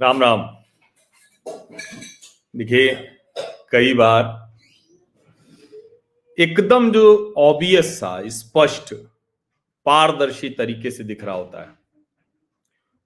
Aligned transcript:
राम 0.00 0.22
राम। 0.22 0.42
देखिए, 2.56 2.94
कई 3.70 3.94
बार 3.94 4.22
एकदम 6.38 6.90
जो 6.92 7.34
ऑबियस 7.36 7.98
सा, 8.00 8.28
स्पष्ट, 8.28 8.94
पारदर्शी 9.86 10.50
तरीके 10.50 10.90
से 10.90 11.04
दिख 11.04 11.24
रहा 11.24 11.34
होता 11.34 11.62
है, 11.62 11.74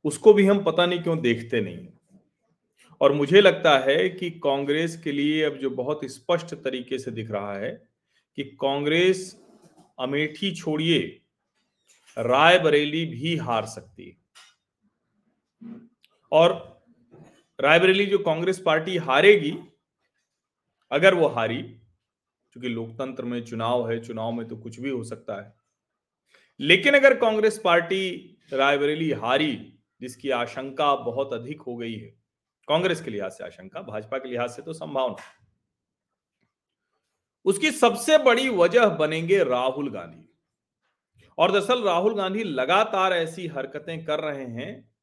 उसको 0.05 0.35
भी 0.35 0.47
हम 0.47 0.63
पता 0.65 0.87
नहीं 0.87 1.03
क्यों 1.03 1.19
देखते 1.21 1.61
नहीं 1.61 1.87
और 3.01 3.13
मुझे 3.13 3.41
लगता 3.41 3.79
है 3.79 4.09
कि 4.09 4.31
कांग्रेस 4.31 4.97
के 5.05 5.13
लिए 5.13 5.43
अब 5.43 5.57
जो 5.57 5.71
बहुत 5.71 6.05
स्पष्ट 6.05 6.55
तरीके 6.55 6.99
से 6.99 7.11
दिख 7.11 7.31
रहा 7.31 7.57
है 7.59 7.71
कि 8.39 8.45
कांग्रेस 8.61 9.37
अमेठी 9.99 10.55
छोड़िए, 10.55 11.01
रायबरेली 12.19 13.05
भी 13.07 13.37
हार 13.37 13.67
सकती 13.67 14.09
है। 14.09 14.17
और 16.33 16.74
रायबरेली 17.65 18.07
जो 18.07 18.19
कांग्रेस 18.19 18.63
पार्टी 18.67 18.97
हारेगी, 18.97 19.59
अगर 20.91 21.15
वो 21.15 21.27
हारी, 21.27 21.63
क्योंकि 22.53 22.69
लोकतंत्र 22.69 23.25
में 23.25 23.45
चुनाव 23.45 23.91
है, 23.91 24.05
चुनाव 24.05 24.33
में 24.33 24.49
तो 24.49 24.57
कुछ 24.57 24.81
भी 24.81 24.91
हो 24.91 25.05
सकता 25.05 25.43
है। 25.43 25.55
लेकिन 26.61 26.95
अगर 26.95 27.19
कांग्रेस 27.19 27.61
पार्टी 27.65 28.37
रायबरेली 28.53 29.11
हारी, 29.11 29.79
जिसकी 30.01 30.31
आशंका 30.31 30.97
बहुत 30.97 31.33
अधिक 31.33 31.63
हो 31.63 31.77
गई 31.77 31.95
है, 31.95 32.09
कांग्रेस 32.69 33.01
के 33.01 33.11
लिहाज 33.11 33.33
से 33.33 33.45
आशंका, 33.45 33.83
भाजपा 33.83 34.19
के 34.19 34.29
लिहाज 34.29 34.51
से 34.51 34.63
तो 34.63 34.73
संभावना। 34.73 35.23
उसकी 37.45 37.71
सबसे 37.71 38.19
बड़ी 38.19 38.49
वजह 38.49 38.87
बनेंगे 38.87 39.45
राहुल 39.45 39.91
गांधी। 39.91 40.35
और 41.39 41.53
दरअसल 41.53 41.83
राहुल 41.83 42.15
गांधी 42.15 42.45
लगातार 42.45 43.13
ऐसी 43.13 43.47
हरकतें 43.47 44.05
कर 44.05 44.21
रहे 44.21 44.45
हैं 44.45 44.95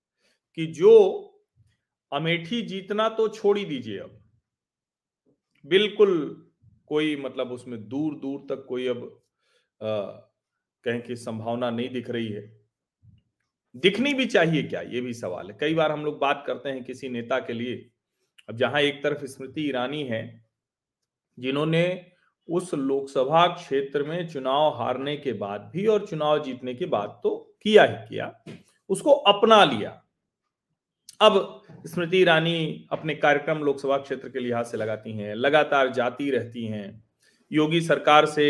कि 0.56 0.66
जो 0.66 1.28
अमेठी 2.12 2.62
जीतना 2.62 3.08
तो 3.10 3.28
छोड़ 3.28 3.58
ही 3.58 3.66
दीजिए 3.66 4.00
अब। 4.00 4.18
बिल्कुल 5.66 6.12
कोई 6.86 7.16
मतलब 7.16 7.52
उसमें 7.52 7.88
दूर 7.90 8.16
दूर 8.16 8.46
तक 8.50 8.66
कोई 8.70 8.88
अब 8.88 9.22
कहें 9.82 11.02
कि 11.02 11.16
संभावना 11.16 11.70
नहीं 11.70 11.90
दिख 11.90 12.10
रही 12.10 12.28
है। 12.28 12.42
दिखनी 13.76 14.14
भी 14.14 14.26
चाहिए 14.26 14.64
क्या? 14.64 14.82
ये 14.82 15.02
भी 15.02 15.14
सवाल 15.14 15.50
है। 15.52 15.58
कई 15.60 15.74
बार 15.74 15.92
हम 15.92 16.06
लोग 16.06 16.20
बात 16.20 16.44
करते 16.48 16.70
हैं 16.70 16.84
किसी 16.84 17.10
नेता 17.10 17.40
के 17.40 17.54
लिए। 17.54 17.76
अब 18.50 18.58
जहाँ 18.58 18.82
एक 18.82 19.04
तरफ़ 19.04 19.26
स्मृति 19.26 19.62
ईरानी 19.62 20.04
है, 20.04 20.46
जिन्होंने 21.38 22.06
उस 22.50 22.74
लोकसभा 22.74 23.46
क्षेत्र 23.48 24.04
में 24.04 24.28
चुनाव 24.28 24.70
हारने 24.78 25.16
के 25.18 25.34
बाद 25.34 25.70
भी 25.74 25.86
और 25.88 26.06
चुनाव 26.08 26.44
जीतने 26.44 26.74
के 26.74 26.86
बाद 26.86 27.20
तो 27.24 27.38
किया 27.64 27.84
ही 27.84 28.08
किया। 28.08 28.34
उसको 28.90 29.12
अपना 29.12 29.64
लिया। 29.66 30.02
अब 31.22 31.62
स्मृति 31.88 32.18
ईरानी 32.18 32.88
अपने 32.92 33.16
कार्यक्रम 33.16 33.60
लोकसभा 33.64 33.98
क्षेत्र 33.98 34.30
के 34.30 34.40
लिहाज 34.40 34.66
से 34.66 34.78
लगाती 34.78 35.12
हैं, 35.12 35.34
लगातार 35.36 35.92
जाती 35.94 36.30
रहती 36.32 36.66
हैं। 36.68 37.04
योगी 37.52 37.82
सरकार 37.82 38.26
से 38.26 38.48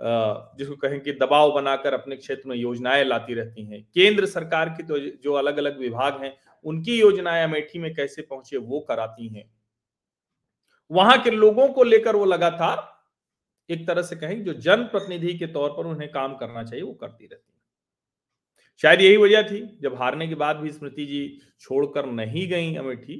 जिसको 0.00 0.74
कहें 0.76 1.00
कि 1.00 1.12
दबाव 1.12 1.52
बनाकर 1.52 1.94
अपने 1.94 2.16
क्षेत्र 2.16 2.48
में 2.48 2.56
योजनाएँ 2.56 3.04
लाती 3.04 3.34
रहती 3.34 3.64
हैं। 3.64 3.82
केंद्र 3.94 4.26
सरकार 4.26 4.68
की 4.68 4.82
तो 4.82 4.98
जो 4.98 5.32
अलग 5.32 5.56
अलग 5.58 5.78
विभाग 5.80 6.22
हैं, 6.22 6.34
उनकी 6.64 6.98
योजनाएँ 7.00 7.44
अमेठी 7.44 7.78
में 7.78 7.94
कैसे 7.94 8.22
पहुँचे, 8.22 8.56
वो 8.56 8.80
कराती 8.80 9.28
हैं। 9.28 9.50
वहाँ 10.90 11.18
के 11.22 11.30
लोगों 11.30 11.68
को 11.68 11.82
लेकर 11.82 12.16
वो 12.16 12.24
लगातार 12.24 12.86
एक 13.70 13.86
तरह 13.86 14.02
से 14.02 14.16
कहें 14.16 14.42
जो 14.44 14.52
जनप्रतिनिधि 14.54 15.38
के 15.38 15.46
तौर 15.48 15.70
पर 15.70 15.86
उन्हें 15.86 16.10
काम 16.10 16.36
करना 16.36 16.62
चाहिए, 16.64 16.84
वो 16.84 16.92
करती 16.92 17.26
रहती 17.26 17.52
है। 17.52 17.57
शायद 18.82 19.00
यही 19.00 19.16
वजह 19.16 19.42
थी, 19.42 19.60
जब 19.80 19.94
हारने 19.94 20.28
के 20.28 20.34
बाद 20.34 20.56
भी 20.56 20.70
स्मृति 20.72 21.06
जी 21.06 21.40
छोड़कर 21.60 22.06
नहीं 22.08 22.48
गई 22.48 22.74
अमेठी 22.76 23.16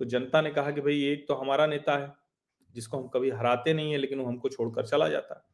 तो 0.00 0.04
जनता 0.04 0.40
ने 0.40 0.50
कहा 0.50 0.70
कि 0.70 0.80
भाई 0.80 1.02
एक 1.04 1.26
तो 1.28 1.34
हमारा 1.34 1.66
नेता 1.66 1.96
है, 1.96 2.12
जिसको 2.74 2.96
हम 2.96 3.06
कभी 3.08 3.30
हराते 3.32 3.74
नहीं 3.74 3.92
है, 3.92 3.98
लेकिन 3.98 4.18
वो 4.18 4.26
हमको 4.26 4.48
छोड़कर 4.48 4.86
चला 4.86 5.08
जाता 5.08 5.34
है। 5.34 5.44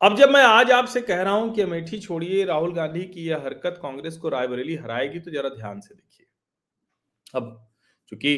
अब 0.00 0.16
जब 0.16 0.30
मैं 0.30 0.42
आज 0.42 0.70
आपसे 0.70 1.00
कह 1.00 1.22
रहा 1.22 1.32
हूँ 1.32 1.52
कि 1.54 1.62
अमेठी 1.62 1.98
छोड़िए, 1.98 2.44
राहुल 2.44 2.72
गांधी 2.74 3.04
की 3.04 3.26
यह 3.26 3.42
हरकत 3.44 3.78
कांग्रेस 3.82 4.16
को 4.16 4.28
रायबरेली 4.28 4.74
हराएगी 4.76 5.18
तो 5.18 5.30
जरा 5.30 5.48
ध्यान 5.50 5.80
से 5.80 5.94
देखिए। 5.94 6.26
अब 7.34 7.68
चूँकि 8.12 8.36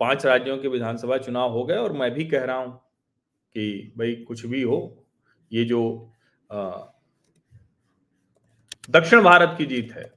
पाँच 0.00 0.26
राज्यों 0.26 0.56
के 0.58 0.68
विधानसभा 0.68 1.18
चुनाव 1.18 1.52
हो 1.52 1.64
गए, 1.64 1.76
और 1.76 1.92
मैं 1.92 2.10
भी 2.14 2.24
कह 2.24 2.44
रहा 2.44 2.56
हूँ 2.56 2.72
कि 3.54 3.92
भाई 3.98 4.14
कुछ 4.24 4.44
भी 4.46 4.62
हो, 4.62 5.06
ये 5.50 5.64
जो 5.64 5.80
दक्षिण 8.88 9.20
भारत 9.22 9.54
की 9.58 9.64
जीत 9.66 9.92
है। 9.92 10.12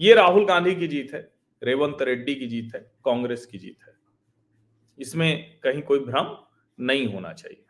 ये 0.00 0.14
राहुल 0.14 0.44
गांधी 0.46 0.74
की 0.74 0.86
जीत 0.88 1.12
है, 1.14 1.20
रेवंत 1.62 2.02
रेड्डी 2.02 2.34
की 2.34 2.46
जीत 2.46 2.74
है, 2.74 2.80
कांग्रेस 3.04 3.46
की 3.46 3.58
जीत 3.58 3.76
है। 3.86 3.94
इसमें 4.98 5.60
कहीं 5.62 5.82
कोई 5.82 5.98
भ्रम 5.98 6.36
नहीं 6.78 7.06
होना 7.12 7.32
चाहिए। 7.32 7.64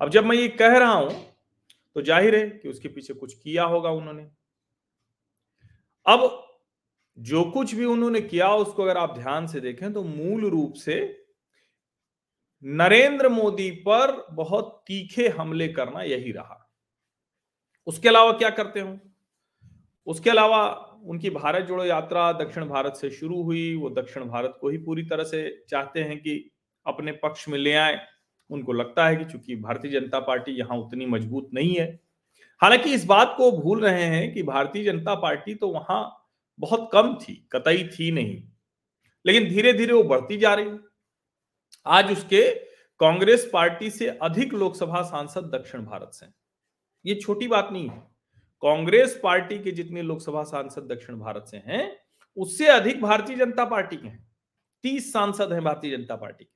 अब 0.00 0.10
जब 0.10 0.24
मैं 0.24 0.36
ये 0.36 0.48
कह 0.50 0.76
रहा 0.78 0.92
हूँ 0.92 1.10
तो 1.96 2.02
ज़ाहिर 2.02 2.36
है 2.36 2.48
कि 2.48 2.68
उसके 2.68 2.88
पीछे 2.88 3.14
कुछ 3.14 3.34
किया 3.34 3.64
होगा 3.64 3.90
उन्होंने। 3.90 4.22
अब 6.06 6.40
जो 7.18 7.44
कुछ 7.44 7.74
भी 7.74 7.84
उन्होंने 7.84 8.20
किया, 8.20 8.48
उसको 8.48 8.82
अगर 8.82 8.96
आप 8.96 9.18
ध्यान 9.18 9.46
से 9.46 9.60
देखें 9.60 9.92
तो 9.92 10.02
मूल 10.02 10.48
रूप 10.50 10.74
से 10.74 10.96
नरेंद्र 12.64 13.28
मोदी 13.28 13.70
पर 13.86 14.26
बहुत 14.30 14.82
तीखे 14.86 15.28
हमले 15.28 15.68
करना 15.68 16.02
यही 16.02 16.32
रहा। 16.32 16.60
उसके 17.86 18.08
अलावा 18.08 18.32
क्या 18.32 18.50
करते 18.50 18.80
हो 18.80 18.98
उसके 20.06 20.30
अलावा 20.30 20.66
उनकी 21.06 21.30
भारत 21.30 21.64
जोड़ो 21.64 21.84
यात्रा 21.84 22.32
दक्षिण 22.32 22.64
भारत 22.64 22.94
से 22.94 23.10
शुरू 23.10 23.42
हुई। 23.42 23.74
वो 23.76 23.90
दक्षिण 23.90 24.24
भारत 24.24 24.56
को 24.60 24.68
ही 24.68 24.78
पूरी 24.78 25.02
तरह 25.02 25.24
से 25.24 25.64
चाहते 25.68 26.00
हैं 26.00 26.18
कि 26.18 26.50
अपने 26.86 27.12
पक्ष 27.12 27.48
में 27.48 27.58
ले 27.58 27.72
आए। 27.72 27.98
उनको 28.50 28.72
लगता 28.72 29.06
है 29.06 29.16
कि 29.16 29.24
चूँकि 29.24 29.56
भारतीय 29.56 29.90
जनता 29.90 30.20
पार्टी 30.20 30.52
यहाँ 30.52 30.78
उतनी 30.78 31.06
मज़बूत 31.06 31.48
नहीं 31.54 31.74
है। 31.74 31.86
हालाँकि 32.62 32.92
इस 32.94 33.04
बात 33.04 33.34
को 33.36 33.50
भूल 33.52 33.80
रहे 33.80 34.04
हैं 34.04 34.32
कि 34.34 34.42
भारतीय 34.42 34.84
जनता 34.84 35.14
पार्टी 35.14 35.54
तो 35.54 35.68
वहाँ 35.68 36.30
बहुत 36.58 36.88
कम 36.92 37.14
थी, 37.14 37.48
कतई 37.52 37.88
थी 37.88 38.10
नहीं। 38.10 38.42
लेकिन 39.24 39.48
धीरे 39.48 39.72
धीरे 39.72 39.92
वो 39.92 40.02
बढ़ती 40.04 40.36
जा 40.36 40.54
रही 40.54 40.78
आज 41.86 42.12
उसके 42.12 42.48
कांग्रेस 43.00 43.50
पार्टी 43.52 43.90
से 43.90 44.08
अधिक 44.22 44.54
लोकसभा 44.54 45.02
सांसद 45.02 45.50
दक्षिण 45.54 45.84
भारत 45.84 46.10
से 46.14 46.26
ये 47.04 47.14
छोटी 47.14 47.48
बात 47.48 47.68
नहीं 47.72 47.88
है। 47.88 47.98
कांग्रेस 48.62 49.18
पार्टी 49.22 49.58
के 49.58 49.70
जितने 49.70 50.02
लोकसभा 50.02 50.42
सांसद 50.42 50.92
दक्षिण 50.92 51.18
भारत 51.18 51.46
से 51.50 51.56
हैं, 51.56 51.96
उससे 52.36 52.66
अधिक 52.66 53.00
भारतीय 53.02 53.36
जनता 53.36 53.64
पार्टी 53.64 53.96
के 53.96 54.08
हैं। 54.08 54.26
तीस 54.84 55.12
सांसद 55.12 55.52
हैं 55.52 55.62
भारतीय 55.64 55.96
जनता 55.96 56.16
पार्टी 56.16 56.44
के। 56.44 56.50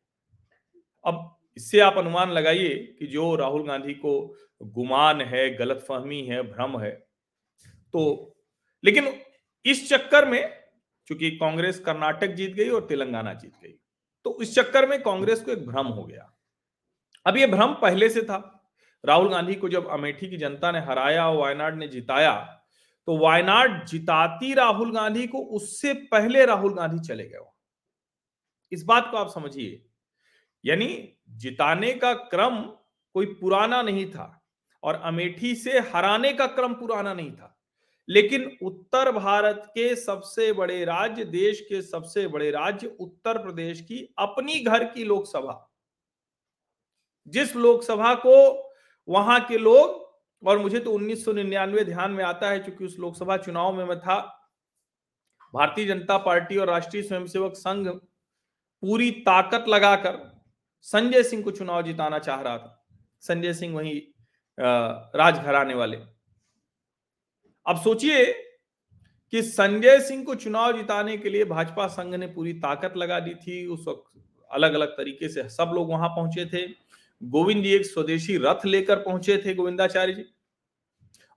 अब 1.05 1.37
इससे 1.57 1.81
आप 1.81 1.99
अनुमान 1.99 2.31
लगाइए 2.31 2.75
कि 2.99 3.07
जो 3.07 3.35
राहुल 3.37 3.67
गांधी 3.67 3.95
को 3.95 4.21
गुमान 4.63 5.21
है, 5.21 5.51
गलतफहमी 5.57 6.21
है, 6.23 6.43
भ्रम 6.43 6.79
है 6.81 6.91
तो 7.95 8.35
लेकिन 8.85 9.09
इस 9.65 9.89
चक्कर 9.89 10.29
में, 10.29 10.57
चूँकि 11.09 11.31
कांग्रेस 11.31 11.79
कर्नाटक 11.81 12.29
जीत 12.29 12.53
गई 12.53 12.69
और 12.69 12.87
तेलंगाना 12.87 13.33
जीत 13.35 13.53
गई 13.63 13.75
तो 14.27 14.37
इस 14.43 14.55
चक्कर 14.55 14.89
में 14.89 15.03
कांग्रेस 15.03 15.41
को 15.41 15.53
एक 15.53 15.67
भ्रम 15.67 15.87
हो 15.87 16.05
गया। 16.05 16.31
अब 17.27 17.37
यह 17.37 17.47
भ्रम 17.47 17.75
पहले 17.75 18.09
से 18.09 18.23
था। 18.23 18.39
राहुल 19.05 19.29
गांधी 19.29 19.55
को 19.55 19.69
जब 19.69 19.89
अमेठी 19.89 20.31
की 20.31 20.37
जनता 20.37 20.73
ने 20.73 20.81
हराया 20.81 21.29
और 21.29 21.37
वायनाड 21.37 21.77
ने 21.77 21.89
जिताया 21.89 22.55
तो 23.07 23.19
वायनाड 23.19 23.87
जिताती 23.87 24.55
राहुल 24.55 24.95
गांधी 24.95 25.27
को 25.27 25.39
उससे 25.39 25.95
पहले 25.95 26.47
राहुल 26.47 26.75
गांधी 26.75 26.99
चले 26.99 27.25
गए 27.25 27.39
इस 28.73 28.85
बात 28.85 29.09
को 29.11 29.17
आप 29.17 29.29
समझिए। 29.29 29.87
यानी 30.65 31.19
जिताने 31.31 31.93
का 31.93 32.15
क्रम 32.15 32.59
कोई 33.15 33.27
पुराना 33.27 33.83
नहीं 33.83 34.11
था 34.11 34.45
और 34.83 34.95
अमेठी 34.95 35.55
से 35.55 35.79
हराने 35.79 36.33
का 36.33 36.47
क्रम 36.47 36.75
पुराना 36.75 37.15
नहीं 37.15 37.33
था। 37.33 37.59
लेकिन 38.09 38.59
उत्तर 38.63 39.13
भारत 39.13 39.63
के 39.67 39.97
सबसे 39.97 40.53
बड़े 40.53 40.85
राज्य, 40.85 41.25
देश 41.25 41.61
के 41.61 41.83
सबसे 41.83 42.29
बड़े 42.29 42.51
राज्य 42.51 42.97
उत्तर 43.01 43.39
प्रदेश 43.39 43.81
की 43.81 44.15
अपनी 44.19 44.61
घर 44.61 44.85
की 44.85 45.05
लोकसभा। 45.05 45.71
जिस 47.27 47.57
लोकसभा 47.57 48.15
को 48.15 48.68
वहाँ 49.09 49.41
के 49.41 49.59
लोग, 49.59 50.07
और 50.43 50.59
मुझे 50.59 50.79
तो 50.81 50.93
1999 50.93 51.85
ध्यान 51.85 52.11
में 52.11 52.25
आता 52.25 52.51
है 52.51 52.59
क्योंकि 52.59 52.85
उस 52.85 52.97
लोकसभा 52.99 53.37
चुनाव 53.37 53.77
में 53.77 53.85
मैं 53.85 53.99
था। 54.01 54.19
भारतीय 55.55 55.87
जनता 55.87 56.17
पार्टी 56.19 56.57
और 56.57 56.67
राष्ट्रीय 56.67 57.03
स्वयंसेवक 57.03 57.55
संघ 57.55 57.87
पूरी 57.89 59.11
ताकत 59.21 59.65
लगाकर 59.69 60.19
संजय 60.87 61.23
सिंह 61.23 61.43
को 61.43 61.51
चुनाव 61.51 61.83
जिताना 61.83 62.19
चाह 62.19 62.41
रहा 62.41 62.59
था। 62.59 62.87
संजय 63.23 63.55
सिंह 63.55 63.75
वही 63.77 63.97
राजघराने 64.59 65.75
वाले। 65.75 65.97
अब 67.67 67.77
सोचिए 67.77 68.25
कि 69.33 69.43
संजय 69.43 70.01
सिंह 70.01 70.25
को 70.25 70.35
चुनाव 70.35 70.77
जिताने 70.77 71.17
के 71.17 71.31
लिए 71.31 71.45
भाजपा 71.45 71.87
संघ 71.87 72.15
ने 72.15 72.27
पूरी 72.27 72.53
ताकत 72.61 72.97
लगा 72.97 73.19
दी 73.21 73.35
थी। 73.37 73.67
उस 73.67 73.85
वक्त 73.89 74.23
अलग 74.51 74.75
अलग 74.75 74.97
तरीके 74.97 75.29
से 75.29 75.49
सब 75.49 75.73
लोग 75.75 75.91
वहाँ 75.91 76.09
पहुँचे 76.09 76.47
थे। 76.47 76.67
गोविंद 77.23 77.65
जी 77.65 77.71
एक 77.71 77.87
स्वदेशी 77.87 78.37
रथ 78.37 78.67
लेकर 78.67 78.97
पहुँचे 78.97 79.43
थे 79.47 79.55
गोविंदाचार्य 79.55 80.13
जी। 80.13 80.25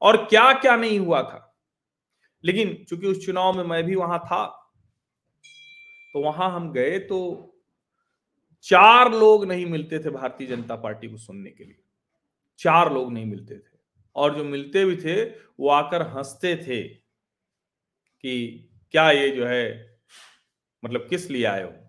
और 0.01 0.25
क्या 0.25 0.53
क्या 0.53 0.75
नहीं 0.75 0.99
हुआ 0.99 1.21
था? 1.23 1.59
लेकिन 2.45 2.85
चूँकि 2.89 3.07
उस 3.07 3.25
चुनाव 3.25 3.57
में 3.57 3.63
मैं 3.63 3.83
भी 3.83 3.95
वहाँ 3.95 4.19
था 4.19 4.57
तो 6.13 6.21
वहाँ 6.21 6.51
हम 6.51 6.73
गए 6.73 6.99
तो 6.99 7.47
चार 8.63 9.11
लोग 9.11 9.45
नहीं 9.45 9.65
मिलते 9.65 9.99
थे 9.99 10.09
भारतीय 10.09 10.47
जनता 10.47 10.75
पार्टी 10.75 11.07
को 11.07 11.17
सुनने 11.17 11.51
के 11.51 11.63
लिए। 11.63 11.83
चार 12.59 12.93
लोग 12.93 13.13
नहीं 13.13 13.25
मिलते 13.25 13.55
थे। 13.55 13.77
और 14.15 14.37
जो 14.37 14.43
मिलते 14.43 14.85
भी 14.85 14.97
थे, 14.97 15.23
वो 15.59 15.69
आकर 15.69 16.01
हँसते 16.01 16.55
थे 16.55 16.83
कि 18.23 18.69
क्या 18.91 19.11
ये 19.11 19.29
जो 19.29 19.45
है 19.45 19.97
मतलब 20.85 21.07
किस 21.09 21.31
लिए 21.31 21.45
आए 21.45 21.63
हो? 21.63 21.80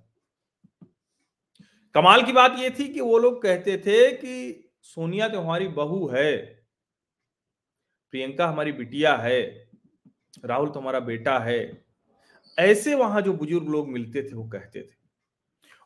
कमाल 1.95 2.23
की 2.23 2.33
बात 2.33 2.57
यह 2.59 2.71
थी 2.79 2.89
कि 2.89 3.01
वो 3.01 3.19
लोग 3.19 3.43
कहते 3.43 3.77
थे 3.79 4.11
कि 4.13 4.71
सोनिया 4.83 5.29
तो 5.29 5.41
हमारी 5.41 5.69
बहू 5.69 6.09
है, 6.09 6.37
प्रियंका 8.11 8.47
हमारी 8.49 8.73
बिटिया 8.73 9.17
है, 9.17 9.69
राहुल 10.45 10.71
तो 10.71 10.81
हमारा 10.81 11.01
बेटा 11.01 11.39
है। 11.39 11.87
ऐसे 12.59 12.95
वहाँ 12.95 13.23
जो 13.23 13.33
बुज़ुर्ग 13.33 13.69
लोग 13.69 13.89
मिलते 13.89 14.23
थे, 14.23 14.35
वो 14.35 14.49
कहते 14.49 14.83
थे। 14.83 14.95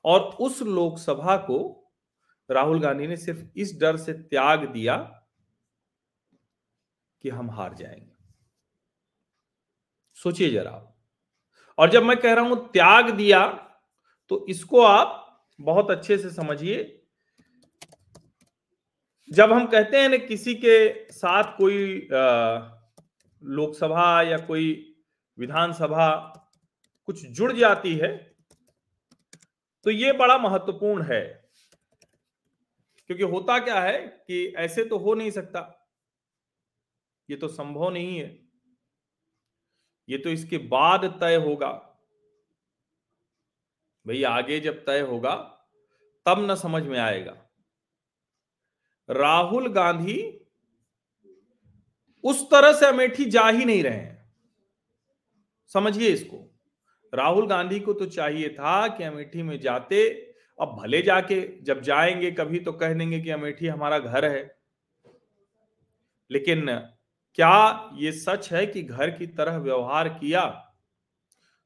और 0.04 0.20
उस 0.40 0.62
लोकसभा 0.62 1.36
को 1.36 1.58
राहुल 2.50 2.80
गांधी 2.80 3.06
ने 3.06 3.16
सिर्फ़ 3.16 3.40
इस 3.56 3.78
डर 3.80 3.96
से 3.96 4.12
त्याग 4.12 4.64
दिया 4.64 4.96
कि 7.24 7.28
हम 7.28 7.50
हार 7.50 7.74
जाएँगे। 7.74 8.12
सोचिए 10.14 10.50
जरा। 10.50 10.94
और 11.78 11.90
जब 11.90 12.02
मैं 12.02 12.16
कह 12.16 12.34
रहा 12.34 12.44
हूँ 12.44 12.56
त्याग 12.68 13.10
दिया 13.10 13.46
तो 14.30 14.46
इसको 14.48 14.80
आप 14.82 15.22
बहुत 15.60 15.90
अच्छे 15.90 16.18
से 16.18 16.30
समझिए। 16.30 17.02
जब 19.28 19.52
हम 19.52 19.66
कहते 19.66 19.96
हैं 19.96 20.08
ना 20.08 20.16
किसी 20.16 20.54
के 20.54 21.10
साथ 21.12 21.56
कोई 21.58 22.08
लोकसभा 23.42 24.22
या 24.22 24.38
कोई 24.38 24.96
विधानसभा 25.38 26.08
कुछ 27.08 27.24
जुड़ 27.26 27.52
जाती 27.52 27.94
है 27.94 28.16
तो 29.86 29.90
ये 29.90 30.12
बड़ा 30.12 30.38
महत्वपूर्ण 30.38 31.02
है। 31.02 31.22
क्योंकि 33.06 33.24
होता 33.24 33.58
क्या 33.58 33.80
है 33.80 33.98
कि 33.98 34.46
ऐसे 34.58 34.84
तो 34.84 34.98
हो 34.98 35.14
नहीं 35.14 35.30
सकता। 35.30 35.60
ये 37.28 37.36
तो 37.36 37.48
संभव 37.48 37.90
नहीं 37.90 38.18
है। 38.18 38.38
ये 40.08 40.18
तो 40.18 40.30
इसके 40.30 40.58
बाद 40.58 41.04
तय 41.20 41.36
होगा। 41.36 41.85
भाई, 44.06 44.22
आगे 44.22 44.60
जब 44.60 44.84
तय 44.84 45.00
होगा, 45.00 45.34
तब 46.26 46.50
न 46.50 46.54
समझ 46.54 46.82
में 46.82 46.98
आएगा। 46.98 47.36
राहुल 49.10 49.68
गांधी 49.68 50.46
उस 52.24 52.50
तरह 52.50 52.72
से 52.72 52.86
अमेठी 52.86 53.24
जा 53.24 53.48
ही 53.48 53.64
नहीं 53.64 53.82
रहे 53.82 53.92
हैं। 53.92 54.32
समझिए 55.68 56.08
इसको। 56.08 56.60
राहुल 57.14 57.46
गांधी 57.46 57.80
को 57.80 57.92
तो 57.92 58.06
चाहिए 58.06 58.48
था 58.48 58.88
कि 58.88 59.04
अमेठी 59.04 59.42
में 59.42 59.60
जाते, 59.60 60.10
अब 60.60 60.68
भले 60.68 61.02
जाके, 61.02 61.62
जब 61.62 61.80
जाएँगे 61.80 62.30
कभी 62.30 62.60
तो 62.60 62.72
कह 62.72 62.94
देंगे 62.94 63.20
कि 63.20 63.30
अमेठी 63.30 63.66
हमारा 63.66 63.98
घर 63.98 64.24
है। 64.24 64.58
लेकिन 66.30 66.78
क्या 67.34 67.90
ये 67.94 68.12
सच 68.12 68.52
है 68.52 68.66
कि 68.66 68.82
घर 68.82 69.10
की 69.10 69.26
तरह 69.26 69.56
व्यवहार 69.56 70.08
किया? 70.08 70.46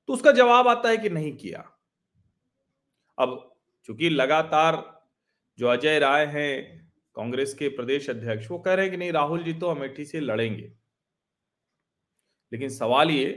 तो 0.07 0.13
उसका 0.13 0.33
जवाब 0.33 0.69
आता 0.69 0.89
है 0.89 0.97
कि 0.97 1.11
नहीं 1.11 1.37
किया। 1.37 1.80
अब 3.21 3.53
चूँकि 3.85 4.09
लगातार 4.11 4.83
जो 5.59 5.69
अजय 5.69 5.99
राय 5.99 6.27
हैं 6.27 6.91
कांग्रेस 7.17 7.55
के 7.55 7.69
प्रदेश 7.69 8.11
अध्यक्ष, 8.11 8.51
वो 8.51 8.59
कह 8.59 8.75
रहे 8.75 8.85
हैं 8.85 8.91
कि 8.91 8.97
नहीं, 8.97 9.13
राहुल 9.13 9.43
जी 9.45 9.53
तो 9.55 9.67
अमेठी 9.67 10.05
से 10.05 10.21
लड़ेंगे। 10.21 10.73
लेकिन 12.53 12.69
सवाल 12.69 13.11
ये 13.11 13.31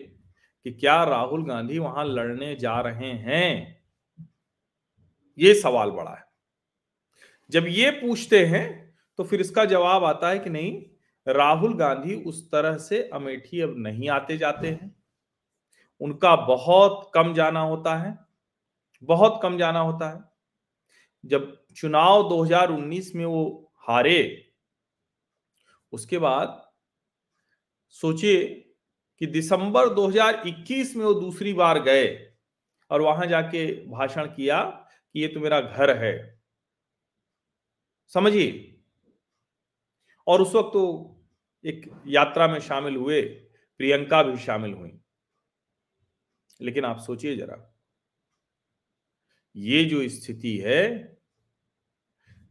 कि 0.66 0.72
क्या 0.72 1.04
राहुल 1.04 1.46
गांधी 1.46 1.80
वहाँ 1.80 2.06
लड़ने 2.06 2.56
जा 2.56 2.80
रहे 2.82 3.12
हैं? 3.12 3.84
ये 5.38 5.54
सवाल 5.54 5.92
बड़ा 5.92 6.12
है। 6.12 6.24
जब 7.50 7.66
ये 7.68 7.92
पूछते 7.92 8.46
हैं 8.46 8.96
तो 9.20 9.24
फिर 9.24 9.42
इसका 9.42 9.66
जवाब 9.66 10.04
आता 10.04 10.30
है 10.30 10.40
कि 10.40 10.50
नहीं, 10.50 10.86
राहुल 11.28 11.74
गांधी 11.78 12.16
उस 12.16 12.52
तरह 12.52 12.78
से 12.78 13.02
अमेठी 13.14 13.62
अब 13.62 13.74
नहीं 13.78 14.10
आते 14.10 14.38
जाते 14.38 14.68
हैं। 14.68 14.96
उनका 16.02 16.36
बहुत 16.36 17.12
कम 17.14 17.34
जाना 17.34 17.62
होता 17.62 17.96
है। 17.96 18.23
बहुत 19.04 19.40
कम 19.44 19.58
जाना 19.58 19.80
होता 19.80 20.10
है। 20.10 20.24
जब 21.26 21.66
चुनाव 21.76 22.30
2019 22.30 23.16
में 23.16 23.26
वो 23.26 23.74
हारे, 23.78 24.52
उसके 25.92 26.18
बाद 26.18 26.72
सोचिए 27.90 28.70
कि 29.20 29.26
दिसंबर 29.26 29.90
2021 29.90 30.96
में 30.96 31.06
वो 31.06 31.14
दूसरी 31.14 31.54
बार 31.54 31.82
गए 31.82 32.34
और 32.90 33.02
वहाँ 33.02 33.26
जाके 33.26 33.88
भाषण 33.88 34.26
किया 34.26 34.64
कि 35.14 35.22
ये 35.22 35.28
तो 35.28 35.40
मेरा 35.40 35.62
घर 35.62 35.98
है। 35.98 36.44
समझिए? 38.08 38.82
और 40.28 40.42
उस 40.42 40.56
वक्त 40.56 40.70
तो 40.74 41.16
एक 41.66 42.04
यात्रा 42.08 42.48
में 42.48 42.60
शामिल 42.60 42.96
हुए, 42.96 43.22
प्रियंका 43.78 44.24
भी 44.24 44.38
शामिल 44.38 44.74
हुई। 44.74 45.00
लेकिन 46.62 46.86
आप 46.86 47.00
सोचिए 47.00 47.36
जरा। 47.36 47.73
ये 49.56 49.84
जो 49.86 50.10
स्थिति 50.10 50.58
है, 50.58 51.18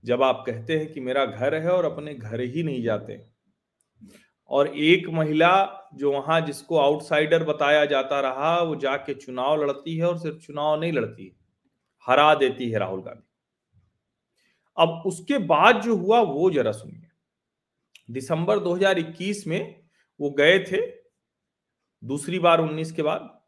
जब 0.05 0.23
आप 0.23 0.45
कहते 0.47 0.79
हैं 0.79 0.93
कि 0.93 1.01
मेरा 1.01 1.27
घर 1.27 1.55
है 1.55 1.71
और 1.71 1.85
अपने 1.85 2.15
घर 2.15 2.41
ही 2.41 2.63
नहीं 2.63 2.83
जाते, 2.83 3.27
और 4.49 4.69
एक 4.69 5.09
महिला 5.09 5.91
जो 5.95 6.13
वहाँ 6.13 6.41
जिसको 6.41 6.79
आउटसाइडर 6.79 7.45
बताया 7.45 7.85
जाता 7.85 8.21
रहा, 8.21 8.61
वो 8.61 8.77
जाके 8.77 9.15
चुनाव 9.15 9.65
लड़ती 9.65 9.97
है 9.97 10.05
और 10.05 10.19
सिर्फ़ 10.19 10.39
चुनाव 10.39 10.81
नहीं 10.81 10.93
लड़ती, 10.93 11.37
हरा 12.07 12.35
देती 12.35 12.71
है 12.71 12.79
राहुल 12.79 13.03
गांधी। 13.03 13.29
अब 14.77 15.03
उसके 15.07 15.39
बाद 15.39 15.81
जो 15.81 15.97
हुआ, 15.97 16.21
वो 16.21 16.51
जरा 16.51 16.73
सुनिए। 16.73 17.09
दिसंबर 18.11 18.59
2021 18.59 19.47
में 19.47 19.85
वो 20.21 20.31
गए 20.31 20.59
थे, 20.59 20.87
दूसरी 22.05 22.39
बार 22.39 22.61
19 22.61 22.93
के 22.93 23.03
बाद, 23.03 23.43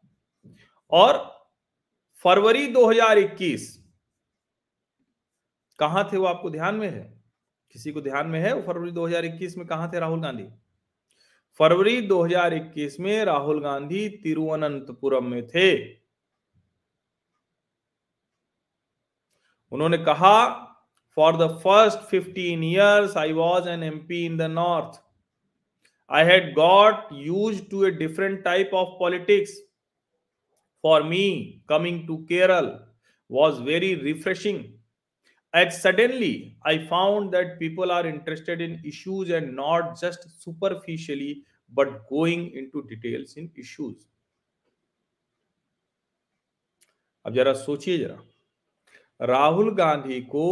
और 0.91 1.34
फरवरी 2.25 2.67
2021 2.73 3.65
कहाँ 5.79 6.09
थे 6.13 6.17
वो 6.17 6.25
आपको 6.25 6.49
ध्यान 6.49 6.75
में 6.75 6.87
है? 6.87 7.03
किसी 7.75 7.91
को 7.91 8.01
ध्यान 8.01 8.27
में 8.27 8.39
है 8.39 8.53
वो 8.53 8.61
फरवरी 8.61 8.91
2021 8.91 9.57
में 9.57 9.65
कहा 9.67 9.87
थे 9.87 9.99
राहुल 9.99 10.21
गांधी? 10.21 10.47
फरवरी 11.59 12.01
2021 12.01 12.99
में 12.99 13.25
राहुल 13.25 13.61
गांधी 13.63 14.07
तिरुवनंतपुरम 14.23 15.25
में 15.25 15.47
थे। 15.47 15.67
उन्होंने 19.71 19.97
कहा 19.97 20.37
for 21.17 21.37
the 21.37 21.49
first 21.63 22.09
fifteen 22.09 22.63
years 22.63 23.17
I 23.17 23.33
was 23.33 23.69
an 23.69 23.83
MP 23.83 24.25
in 24.25 24.37
the 24.37 24.49
north 24.51 25.01
I 26.09 26.25
had 26.25 26.53
got 26.55 27.07
use 27.13 27.63
to 27.71 27.85
a 27.85 27.91
different 27.91 28.43
type 28.43 28.73
of 28.73 28.99
politics 28.99 29.64
for 30.85 31.03
me 31.03 31.27
coming 31.69 32.05
to 32.07 32.17
Kerala 32.31 32.71
was 33.29 33.61
very 33.63 33.93
refreshing 34.01 34.63
and 35.53 35.71
suddenly 35.73 36.57
i 36.65 36.73
found 36.87 37.33
that 37.33 37.51
people 37.59 37.91
are 37.97 38.05
interested 38.07 38.61
in 38.61 38.73
issues 38.83 39.29
and 39.29 39.55
not 39.55 39.93
just 39.99 40.25
superficially 40.41 41.29
but 41.71 41.93
going 42.09 42.43
into 42.53 42.81
details 42.89 43.37
in 43.37 43.47
issues 43.57 43.95
अब 47.25 47.33
जरा 47.33 47.53
सोचिए 47.53 47.97
जरा 47.97 49.25
राहुल 49.25 49.73
गांधी 49.75 50.19
को 50.33 50.47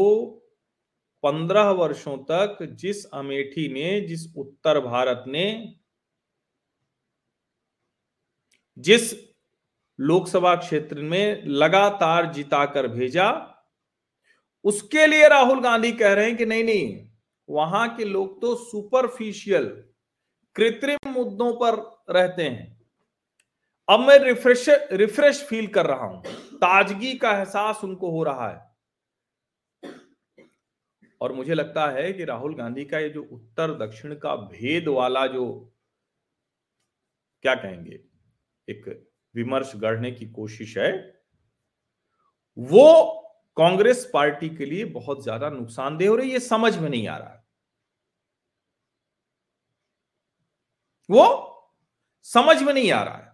पंद्रह 1.24 1.70
वर्षों 1.80 2.18
तक 2.32 2.58
जिस 2.80 3.04
अमेठी 3.16 3.68
ने 3.74 4.00
जिस 4.08 4.25
उत्तर 4.38 4.80
भारत 4.80 5.24
ने 5.28 5.46
जिस 8.78 9.13
लोकसभा 10.00 10.56
क्षेत्र 10.56 11.02
में 11.02 11.44
लगातार 11.46 12.32
जिताकर 12.34 12.88
भेजा। 12.88 13.30
उसके 14.66 15.08
लिए 15.08 15.28
राहुल 15.28 15.62
गांधी 15.62 15.92
कह 15.92 16.14
रहे 16.14 16.26
हैं 16.26 16.36
कि 16.38 16.46
नहीं 16.46 16.64
नहीं, 16.64 17.10
वहाँ 17.50 17.88
के 17.96 18.06
लोग 18.06 18.42
तो 18.42 18.56
सुपरफिशियल 18.56 19.66
कृत्रिम 20.56 21.10
मुद्दों 21.10 21.52
पर 21.54 21.76
रहते 22.16 22.44
हैं। 22.44 22.72
अब 23.88 24.00
मैं 24.00 24.18
रिफ्रेश 24.20 24.66
रिफ्रेश 24.92 25.44
फील 25.44 25.68
कर 25.68 25.86
रहा 25.86 26.06
हूँ। 26.06 26.24
ताजगी 26.56 27.14
का 27.14 27.32
एहसास 27.32 27.84
उनको 27.84 28.12
हो 28.12 28.24
रहा 28.24 28.50
है। 28.50 29.92
और 31.22 31.32
मुझे 31.32 31.54
लगता 31.54 31.90
है 31.92 32.12
कि 32.14 32.26
राहुल 32.26 32.56
गांधी 32.56 32.86
का 32.86 33.00
ये 33.00 33.10
जो 33.10 33.22
उत्तर 33.24 33.74
दक्षिण 33.78 34.16
का 34.16 34.36
भेद 34.36 34.88
वाला 34.88 35.26
जो, 35.28 35.46
क्या 37.44 37.56
कहेंगे, 37.56 38.00
एक 38.68 39.12
विमर्श 39.36 39.72
गढ़ने 39.78 40.12
की 40.12 40.25
कोशिश 40.32 40.78
है, 40.78 40.92
वो 42.58 43.20
कांग्रेस 43.58 44.10
पार्टी 44.13 44.50
के 44.50 44.66
लिए 44.66 44.86
बहुत 44.92 45.24
ज़्यादा 45.24 45.50
नुकसानदेह 45.52 46.10
हो 46.10 46.16
रही 46.16 46.28
है, 46.28 46.34
ये 46.34 46.40
समझ 46.42 46.78
में 46.78 46.90
नहीं 46.90 47.08
आ 47.08 47.18
रहा 47.18 47.40
वो 51.10 51.24
समझ 52.28 52.62
में 52.63 52.74
नहीं 52.74 52.92
आ 52.92 53.02
रहा 53.04 53.16
है। 53.16 53.32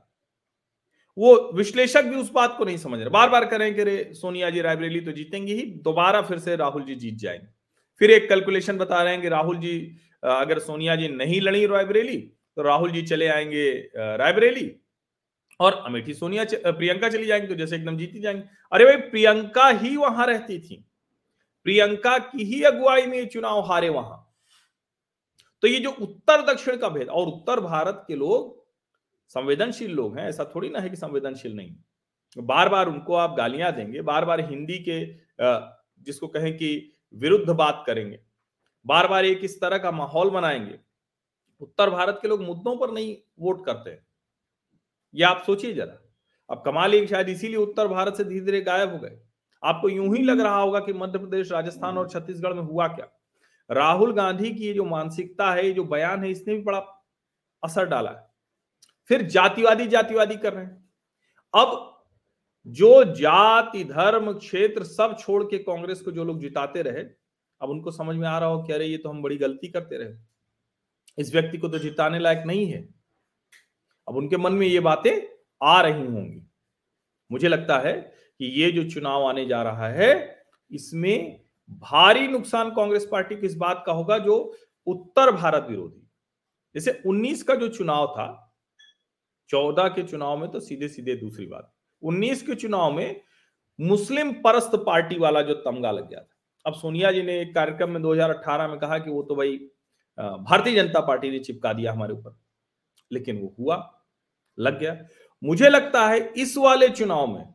वो 1.18 1.52
विश्लेषक 1.56 2.04
भी 2.04 2.16
उस 2.16 2.32
बात 2.32 2.56
को 2.58 2.66
नहीं 2.66 2.78
समझ 2.78 3.00
रहे। 3.00 3.10
बार 3.10 3.30
बार 3.30 3.46
करें 3.46 3.74
कि 3.76 4.14
सोनिया 4.16 4.50
जी 4.50 4.62
रायबरेली 4.62 5.02
तो 5.02 5.12
जीतेंगे 5.12 5.54
ही, 5.54 5.62
दोबारा 5.62 6.22
फिर 6.22 6.40
से 6.40 6.56
राहुल 6.56 6.84
जी 6.84 6.96
जीत 6.96 7.18
जाएँगे। 7.18 7.48
फिर 8.02 8.12
एक 8.12 8.28
कैलकुलेशन 8.30 8.78
बता 8.78 9.02
रहे 9.04 9.14
हैं 9.14 9.22
कि 9.22 9.30
राहुल 9.30 9.58
जी 9.58 9.78
अगर 10.24 10.60
सोनिया 10.60 10.96
जी 10.96 11.08
नहीं 11.10 11.42
लड़ी 11.42 11.66
रायबरेली 11.68 12.18
तो 12.58 12.62
राहुल 12.62 12.92
जी 12.92 13.02
चले 13.04 13.28
आएँगे 13.28 13.72
रायबरेली। 13.96 14.66
और 15.60 15.74
अमेठी 15.86 16.14
सोनिया 16.14 16.46
प्रियंका 16.68 17.10
चली 17.10 17.26
जाएँगी 17.26 17.48
तो 17.48 17.56
जैसे 17.56 17.76
एकदम 17.76 17.98
जीती 17.98 18.20
जाएँगे। 18.20 18.44
अरे 18.72 18.86
भाई, 18.86 18.98
प्रियंका 19.10 19.68
ही 19.70 19.96
वहाँ 19.98 20.28
रहती 20.28 20.60
थी। 20.60 20.86
प्रियंका 21.66 22.18
की 22.20 22.44
ही 22.46 22.62
अगुवाई 22.64 23.06
में 23.06 23.28
चुनाव 23.28 23.60
हारे 23.62 23.90
वहाँ। 23.90 24.26
तो 25.64 25.68
ये 25.68 25.80
जो 25.80 25.90
उत्तर 25.92 26.42
दक्षिण 26.44 26.78
का 26.78 26.90
भेद, 26.90 27.08
और 27.08 27.28
उत्तर 27.28 27.60
भारत 27.60 28.04
के 28.08 28.16
लोग 28.16 28.58
संवेदनशील 29.36 29.92
लोग 29.92 30.18
हैं, 30.18 30.28
ऐसा 30.28 30.44
थोड़ी 30.56 30.70
ना 30.70 30.80
है 30.80 30.90
कि 30.90 30.96
संवेदनशील 30.96 31.56
नहीं 31.56 31.76
बार 32.38 32.70
बार 32.70 32.88
उनको 32.88 33.14
आप 33.16 33.36
गालियाँ 33.38 33.72
देंगे 33.72 34.02
बार 34.02 34.26
बार 34.26 34.42
हिंदी 34.50 34.78
के 34.88 35.04
जिसको 36.04 36.28
कहें 36.28 36.52
कि 36.58 36.70
विरुद्ध 37.14 37.50
बात 37.50 37.84
करेंगे 37.88 38.20
बार 38.86 39.08
बार 39.08 39.26
एक 39.26 39.40
इस 39.44 39.60
तरह 39.62 39.78
का 39.78 39.92
माहौल 39.92 40.30
बनाएँगे 40.30 40.80
उत्तर 41.62 41.90
भारत 41.90 42.20
के 42.22 42.28
लोग 42.28 42.42
मुद्दों 42.42 42.76
पर 42.78 42.92
नहीं 42.92 43.16
वोट 43.40 43.66
करते। 43.66 43.98
ये 45.14 45.24
आप 45.24 45.44
सोचिए 45.46 45.74
जरा। 45.74 45.98
अब 46.50 46.62
कमाल 46.66 46.94
एक 46.94 47.10
शायद 47.10 47.30
इसीलिए 47.30 47.58
उत्तर 47.58 47.88
भारत 47.88 48.16
से 48.16 48.24
धीरे 48.24 48.42
धीरे 48.42 48.62
गायब 48.62 48.92
हो 48.92 49.00
गए। 49.00 49.20
आपको 49.64 49.90
यूँ 49.90 50.16
ही 50.16 50.24
लग 50.24 50.40
रहा 50.40 50.58
होगा 50.58 50.80
कि 50.80 50.94
मध्य 50.94 51.20
प्रदेश 51.20 51.52
राजस्थान 51.52 51.98
और 51.98 52.10
छत्तीसगढ़ 52.10 52.54
में 52.54 52.62
हुआ 52.62 52.88
क्या? 52.88 53.08
राहुल 53.70 54.14
गांधी 54.14 54.52
की 54.52 54.66
ये 54.68 54.74
जो 54.74 54.84
मानसिकता 54.86 55.52
है 55.52 55.66
ये 55.66 55.72
जो 55.74 55.84
बयान 55.84 56.24
है 56.24 56.32
इसने 56.32 56.54
भी 56.54 56.62
बड़ा 56.62 56.80
असर 57.64 57.86
डाला 57.86 58.12
है। 58.12 58.28
फिर 59.10 59.22
जातिवादी 59.22 59.88
जातिवादी 59.88 60.36
कर 60.36 60.54
रहे 60.54 60.64
हैं। 60.66 60.90
अब 61.54 61.86
जो 62.68 63.04
जाति 63.14 63.84
धर्म 63.84 64.32
क्षेत्र 64.34 64.84
सब 64.84 65.16
छोड़ 65.20 65.44
के 65.44 65.58
कांग्रेस 65.58 66.02
को 66.02 66.12
जो 66.12 66.24
लोग 66.24 66.40
जिताते 66.42 66.82
रहे 66.82 67.04
अब 67.62 67.70
उनको 67.70 67.92
समझ 67.92 68.16
में 68.16 68.28
आ 68.28 68.38
रहा 68.40 68.50
हो 68.50 68.62
कि 68.64 68.74
अरे 68.74 68.86
ये 68.86 68.98
तो 68.98 69.10
हम 69.10 69.22
बड़ी 69.22 69.38
गलती 69.38 69.68
करते 69.68 69.98
रहे। 69.98 70.16
इस 71.18 71.34
व्यक्ति 71.34 71.58
को 71.58 71.68
तो 71.68 71.80
जिताने 71.80 72.20
लायक 72.20 72.44
नहीं 72.46 72.66
है। 72.66 72.88
अब 74.10 74.16
उनके 74.16 74.38
मन 74.38 74.54
में 74.54 74.68
ये 74.68 74.80
बातें 74.80 75.12
आ 75.64 75.82
रही 75.82 76.06
होंगी। 76.06 76.42
मुझे 77.32 77.48
लगता 77.48 77.80
है 77.80 77.94
कि 78.40 78.46
ये 78.46 78.72
जो 78.72 78.90
चुनाव 78.90 79.26
आने 79.26 79.46
जा 79.46 79.64
रहा 79.64 79.88
है, 79.88 80.44
इसमें 80.72 81.42
भारी 81.70 82.28
नुकसान 82.28 82.70
कांग्रेस 82.70 83.08
पार्टी 83.12 83.36
को 83.36 83.42
इस 83.42 83.56
बात 83.56 83.84
का 83.86 83.94
होगा 83.94 84.18
जो 84.18 84.56
उत्तर 84.88 85.32
भारत 85.32 85.66
विरोधी। 85.70 86.08
जैसे 86.76 87.02
19 87.06 87.44
का 87.44 87.56
जो 87.56 87.68
चुनाव 87.68 88.08
था 88.08 88.56
14 89.50 89.88
के 89.88 90.04
चुनाव 90.04 90.38
में 90.38 90.52
तो 90.52 90.60
सीधे 90.60 90.88
सीधे 90.88 91.16
दूसरी 91.16 91.46
बात। 91.46 91.74
19 92.02 92.42
के 92.42 92.56
चुनाव 92.56 92.92
में 92.92 93.22
मुस्लिम 93.82 94.34
परस्त 94.34 94.72
पार्टी 94.76 95.20
वाला 95.20 95.42
जो 95.42 95.54
तमगा 95.54 95.92
लग 95.92 96.10
गया 96.10 96.20
था। 96.20 96.36
अब 96.66 96.74
सोनिया 96.74 97.12
जी 97.12 97.22
ने 97.22 97.42
एक 97.42 97.56
कार्यक्रम 97.56 97.90
में 97.90 98.02
2018 98.02 98.68
में 98.68 98.80
कहा 98.80 98.98
कि 98.98 99.10
वो 99.10 99.24
तो 99.24 99.36
भाई 99.36 99.58
भारतीय 100.20 100.76
जनता 100.76 101.00
पार्टी 101.00 101.32
ने 101.32 101.40
चिपका 101.40 101.74
दिया 101.74 101.92
हमारे 101.92 102.14
ऊपर। 102.14 102.40
लेकिन 103.12 103.38
वो 103.38 103.56
हुआ। 103.60 103.99
लग 104.60 104.80
गया। 104.80 104.98
मुझे 105.44 105.70
लगता 105.70 106.08
है 106.08 106.20
इस 106.38 106.58
वाले 106.58 106.90
चुनाव 106.90 107.28
में 107.28 107.46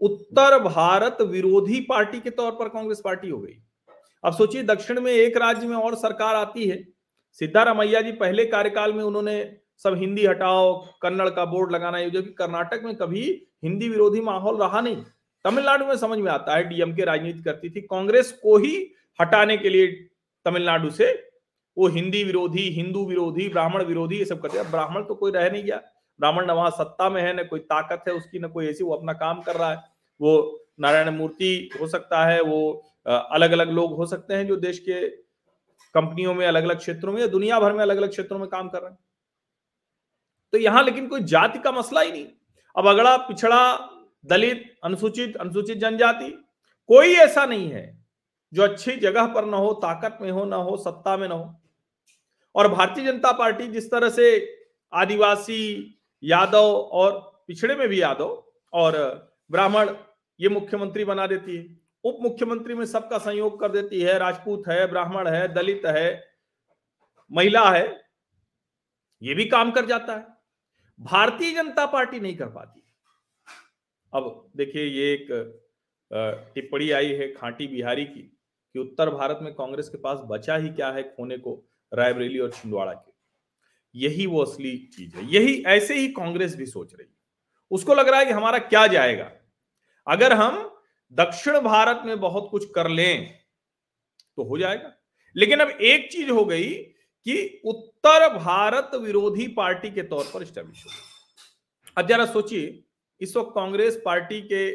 उत्तर 0.00 0.58
भारत 0.58 1.18
विरोधी 1.22 1.80
पार्टी 1.80 2.20
के 2.20 2.30
तौर 2.30 2.52
पर 2.52 2.68
कांग्रेस 2.68 3.00
पार्टी 3.04 3.28
हो 3.28 3.38
गई। 3.38 3.54
अब 4.24 4.32
सोचिए, 4.32 4.62
दक्षिण 4.62 5.00
में 5.00 5.12
एक 5.12 5.36
राज्य 5.36 5.66
में 5.66 5.76
और 5.76 5.94
सरकार 5.94 6.34
आती 6.34 6.68
है। 6.68 6.82
सिद्धारामैया 7.40 8.00
जी 8.00 8.12
पहले 8.12 8.44
कार्यकाल 8.44 8.92
में 8.92 9.02
उन्होंने 9.04 9.56
सब 9.84 9.96
हिंदी 9.98 10.26
हटाओ, 10.26 10.76
कन्नड़ 11.02 11.28
का 11.28 11.44
बोर्ड 11.44 11.72
लगाना 11.72 12.02
जो 12.02 12.22
कि 12.22 12.30
कर्नाटक 12.30 12.82
में 12.84 12.94
कभी 12.96 13.22
हिंदी 13.64 13.88
विरोधी 13.88 14.20
माहौल 14.20 14.56
रहा 14.56 14.80
नहीं। 14.80 14.96
तमिलनाडु 15.44 15.84
में 15.84 15.96
समझ 15.96 16.18
में 16.18 16.30
आता 16.32 16.56
है 16.56 16.64
डीएमके 16.64 17.04
राजनीति 17.04 17.42
करती 17.42 17.70
थी। 17.70 17.80
कांग्रेस 17.80 18.32
को 18.42 18.56
ही 18.56 18.76
हटाने 19.18 19.56
के 19.56 19.68
लिए 19.68 19.86
तमिलनाडु 20.46 20.90
से 20.90 21.12
वो 21.76 21.88
हिंदी 21.88 22.24
विरोधी, 22.24 22.68
हिंदू 22.70 23.04
विरोधी, 23.06 23.48
ब्राह्मण 23.48 23.84
विरोधी, 23.84 24.16
ये 24.16 24.24
सब 24.24 24.40
करते 24.40 24.62
ब्राह्मण 24.70 25.04
तो 25.04 25.14
कोई 25.14 25.32
रह 25.32 25.50
नहीं 25.50 25.64
गया। 25.64 25.80
ब्राह्मण 26.20 26.46
न 26.46 26.50
वहाँ 26.50 26.70
सत्ता 26.70 27.08
में 27.10 27.20
है, 27.22 27.32
न 27.34 27.44
कोई 27.44 27.60
ताकत 27.60 28.04
है 28.08 28.14
उसकी, 28.14 28.38
न 28.38 28.48
कोई 28.48 28.66
ऐसी, 28.66 28.84
वो 28.84 28.94
अपना 28.94 29.12
काम 29.14 29.40
कर 29.42 29.56
रहा 29.56 29.70
है। 29.70 29.82
वो 30.20 30.60
नारायण 30.80 31.10
मूर्ति 31.10 31.70
हो 31.80 31.86
सकता 31.86 32.24
है, 32.26 32.40
वो 32.42 32.86
अलग 33.06 33.52
अलग 33.52 33.70
लोग 33.70 33.94
हो 33.96 34.06
सकते 34.06 34.34
हैं 34.34 34.46
जो 34.46 34.56
देश 34.56 34.78
के 34.78 35.06
कंपनियों 35.94 36.34
में 36.34 36.46
अलग 36.46 36.64
अलग 36.64 36.78
क्षेत्रों 36.78 37.12
में 37.12 37.20
या 37.20 37.26
दुनिया 37.26 37.60
भर 37.60 37.72
में 37.72 37.82
अलग 37.82 37.96
अलग 37.96 38.10
क्षेत्रों 38.10 38.38
में 38.38 38.48
काम 38.48 38.68
कर 38.68 38.80
रहे 38.80 38.90
हैं। 38.90 38.98
तो 40.52 40.58
यहाँ 40.58 40.82
लेकिन 40.84 41.06
कोई 41.08 41.22
जाति 41.22 41.58
का 41.58 41.72
मसला 41.72 42.00
ही 42.00 42.12
नहीं। 42.12 42.26
अब 42.76 42.86
अगड़ा 42.88 43.16
पिछड़ा 43.18 43.76
दलित, 44.24 44.62
अनुसूचित 44.84 45.36
अनुसूचित 45.36 45.78
जनजाति, 45.78 46.28
कोई 46.88 47.14
ऐसा 47.14 47.44
नहीं 47.46 47.70
है 47.70 47.98
जो 48.52 48.62
अच्छी 48.62 48.96
जगह 48.96 49.26
पर 49.26 49.44
ना 49.44 49.56
हो, 49.56 49.72
ताकत 49.74 50.18
में 50.22 50.30
हो, 50.30 50.44
ना 50.44 50.56
हो, 50.56 50.76
सत्ता 50.76 51.16
में 51.16 51.28
ना 51.28 51.34
हो। 51.34 51.54
और 52.54 52.68
भारतीय 52.68 53.04
जनता 53.04 53.32
पार्टी 53.32 53.66
जिस 53.68 53.90
तरह 53.90 54.08
से 54.10 54.56
आदिवासी 54.92 55.96
यादव 56.22 56.74
और 56.92 57.18
पिछड़े 57.48 57.74
में 57.74 57.88
भी 57.88 58.00
यादव 58.02 58.42
और 58.72 58.96
ब्राह्मण 59.50 59.94
ये 60.40 60.48
मुख्यमंत्री 60.48 61.04
बना 61.04 61.26
देती 61.26 61.56
है। 61.56 61.78
उप 62.04 62.18
मुख्यमंत्री 62.22 62.74
में 62.74 62.84
सबका 62.86 63.18
संयोग 63.18 63.58
कर 63.60 63.72
देती 63.72 64.00
है। 64.00 64.18
राजपूत 64.18 64.68
है, 64.68 64.86
ब्राह्मण 64.86 65.28
है, 65.28 65.46
दलित 65.54 65.82
है, 65.86 66.22
महिला 67.30 67.68
है, 67.70 67.86
ये 69.22 69.34
भी 69.34 69.44
काम 69.46 69.70
कर 69.70 69.86
जाता 69.86 70.14
है। 70.14 70.26
भारतीय 71.00 71.54
जनता 71.54 71.86
पार्टी 71.86 72.20
नहीं 72.20 72.36
कर 72.36 72.48
पाती। 72.48 72.82
अब 74.12 74.50
देखिए 74.56 74.84
ये 74.84 75.12
एक 75.12 75.28
टिप्पणी 76.54 76.90
आई 76.90 77.12
है 77.12 77.32
खांटी 77.32 77.66
बिहारी 77.66 78.04
की 78.04 78.22
कि 78.74 78.78
उत्तर 78.78 79.10
भारत 79.10 79.38
में 79.42 79.52
कांग्रेस 79.54 79.88
के 79.88 79.98
पास 79.98 80.18
बचा 80.24 80.56
ही 80.56 80.68
क्या 80.70 80.90
है 80.90 81.02
खोने 81.04 81.38
को 81.38 81.54
रायबरेली 81.92 82.38
और 82.38 82.50
छिंदवाड़ा 82.50 82.92
के। 82.92 83.09
यही 83.94 84.26
वो 84.26 84.42
असली 84.42 84.76
चीज़ 84.96 85.16
है। 85.16 85.24
यही 85.32 85.62
ऐसे 85.66 85.94
ही 85.94 86.08
कांग्रेस 86.08 86.56
भी 86.56 86.66
सोच 86.66 86.92
रही 86.94 87.06
है। 87.06 87.14
उसको 87.70 87.94
लग 87.94 88.08
रहा 88.08 88.20
है 88.20 88.26
कि 88.26 88.32
हमारा 88.32 88.58
क्या 88.60 88.86
जाएगा? 88.86 89.30
अगर 90.06 90.32
हम 90.32 90.64
दक्षिण 91.12 91.58
भारत 91.60 92.02
में 92.06 92.18
बहुत 92.20 92.48
कुछ 92.50 92.70
कर 92.70 92.88
लें 92.88 93.38
तो 94.38 94.44
हो 94.44 94.58
जाएगा। 94.58 94.92
लेकिन 95.36 95.60
अब 95.60 95.68
एक 95.68 96.10
चीज़ 96.12 96.30
हो 96.30 96.44
गई 96.44 96.72
कि 97.26 97.60
उत्तर 97.64 98.28
भारत 98.34 98.90
विरोधी 98.94 99.46
पार्टी 99.48 99.90
के 99.90 100.02
तौर 100.02 100.30
पर 100.34 100.44
स्टैब्लिश 100.44 100.84
हो 100.84 100.90
अब 101.96 102.06
जरा 102.06 102.26
सोचिए, 102.26 102.82
इस 103.20 103.36
वक्त 103.36 103.52
कांग्रेस 103.54 104.00
पार्टी 104.04 104.40
के 104.42 104.70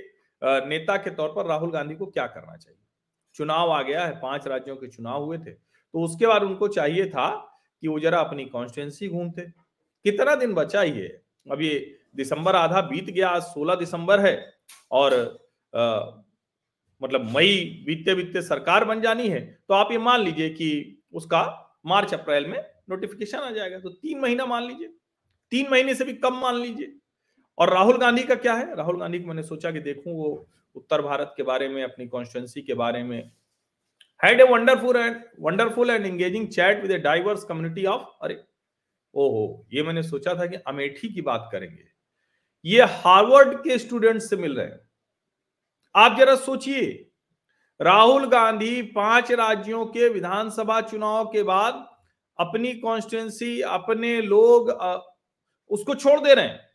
नेता 0.68 0.98
के 0.98 1.10
तौर 1.10 1.30
पर 1.30 1.46
राहुल 1.46 1.72
गांधी 1.72 1.96
को 1.96 2.06
क्या 2.06 2.26
करना 2.28 2.56
चाहिए? 2.58 2.80
चुनाव 3.36 3.72
आ 3.72 3.82
गया 3.82 4.06
है, 4.06 4.20
पाँच 4.22 4.48
राज्यों 4.48 4.76
के 4.76 4.88
चुनाव 4.88 5.24
हुए 5.24 5.38
थे 5.38 5.52
तो 5.52 6.04
उसके 6.04 6.28
बाद 6.28 6.44
उनको 6.44 6.68
चाहिए 6.68 7.10
था 7.10 7.55
कि 7.86 7.90
वो 7.90 8.00
जरा 8.00 8.20
अपनी 8.20 8.46
कॉन्स्टिट्युएंसी 8.46 9.08
घूमते। 9.10 9.42
कितना 10.06 10.36
दिन 10.36 10.54
बचा 10.54 10.82
है 10.82 11.08
अब 11.48 11.62
ये 11.62 11.74
दिसंबर 12.16 12.56
आधा 12.56 12.82
बीत 12.82 13.10
गया 13.10 13.30
आज 13.30 13.42
सोलह 13.44 13.76
दिसंबर 13.76 14.20
है 14.20 14.36
और 14.92 15.14
आ, 15.74 15.84
मतलब 17.02 17.30
मई 17.36 17.84
बीतते 17.86 18.16
बीतते 18.16 18.42
सरकार 18.42 18.86
बन 18.86 19.02
जानी 19.02 19.28
है 19.30 19.42
तो 19.68 19.74
आप 19.74 19.92
ये 19.92 19.98
मान 19.98 20.22
लीजिए 20.22 20.50
कि 20.50 20.70
उसका 21.14 21.42
मार्च 21.86 22.14
अप्रैल 22.14 22.48
में 22.48 22.58
नोटिफिकेशन 22.90 23.38
आ 23.38 23.52
जाएगा 23.52 23.80
तो 23.80 23.90
तीन 23.92 24.20
महीना 24.20 24.46
मान 24.46 24.64
लीजिए 24.64 24.90
तीन 25.52 25.68
महीने 25.72 25.96
से 25.96 26.06
भी 26.06 26.14
कम 26.16 26.40
मान 26.40 26.56
लीजिए। 26.56 26.94
और 27.58 27.74
राहुल 27.74 27.98
गांधी 27.98 28.24
का 28.24 28.36
क्या 28.36 28.54
है? 28.54 28.76
राहुल 28.76 29.00
गांधी 29.00 29.20
को 29.20 29.28
मैंने 29.28 29.44
सोचा 29.44 29.72
कि 29.72 29.80
देखूँ 29.80 30.14
वो 30.14 30.48
उत्तर 30.76 31.02
भारत 31.02 31.34
के 31.38 31.44
बारे 31.44 31.70
में 31.70 31.84
अपनी 31.84 32.08
कॉन्स्टिट्युएंसी 32.08 32.62
के 32.62 32.74
बारे 32.74 33.04
में 33.04 33.32
had 34.26 34.42
a 34.42 34.46
wonderful 34.46 34.94
and 34.94 35.16
wonderful 35.46 35.90
and 35.90 36.06
engaging 36.06 36.44
chat 36.48 36.82
with 36.82 36.92
a 36.92 37.00
diverse 37.00 37.44
community 37.52 37.86
of, 37.86 38.06
अरे, 38.22 38.44
ओहो, 39.14 39.68
ये 39.74 39.84
मैंने 39.84 40.04
सोचा 40.04 40.34
था 40.34 40.46
कि 40.46 40.56
अमेठी 40.56 41.14
की 41.14 41.22
बात 41.22 41.50
करेंगे। 41.52 41.84
ये 42.66 42.82
हार्वर्ड 42.82 43.58
के 43.58 43.78
स्टूडेंट 43.78 44.22
से 44.22 44.36
मिल 44.38 44.56
रहे 44.56 44.66
हैं। 44.66 44.80
आप 45.96 46.18
जरा 46.18 46.36
सोचिए, 46.36 47.12
राहुल 47.82 48.30
गांधी 48.30 48.82
पाँच 48.82 49.32
राज्यों 49.32 49.86
के 49.86 50.10
विधानसभा 50.10 50.82
चुनाव 50.82 51.26
के 51.26 51.44
बाद 51.44 51.74
अपनी 52.40 52.74
कॉन्स्टिट्युएंसी 52.74 53.62
अपने 53.62 54.22
लोग 54.22 54.70
उसको 55.70 55.96
छोड़ 55.96 56.20
दे 56.20 56.34
रहे 56.34 56.46
हैं। 56.46 56.70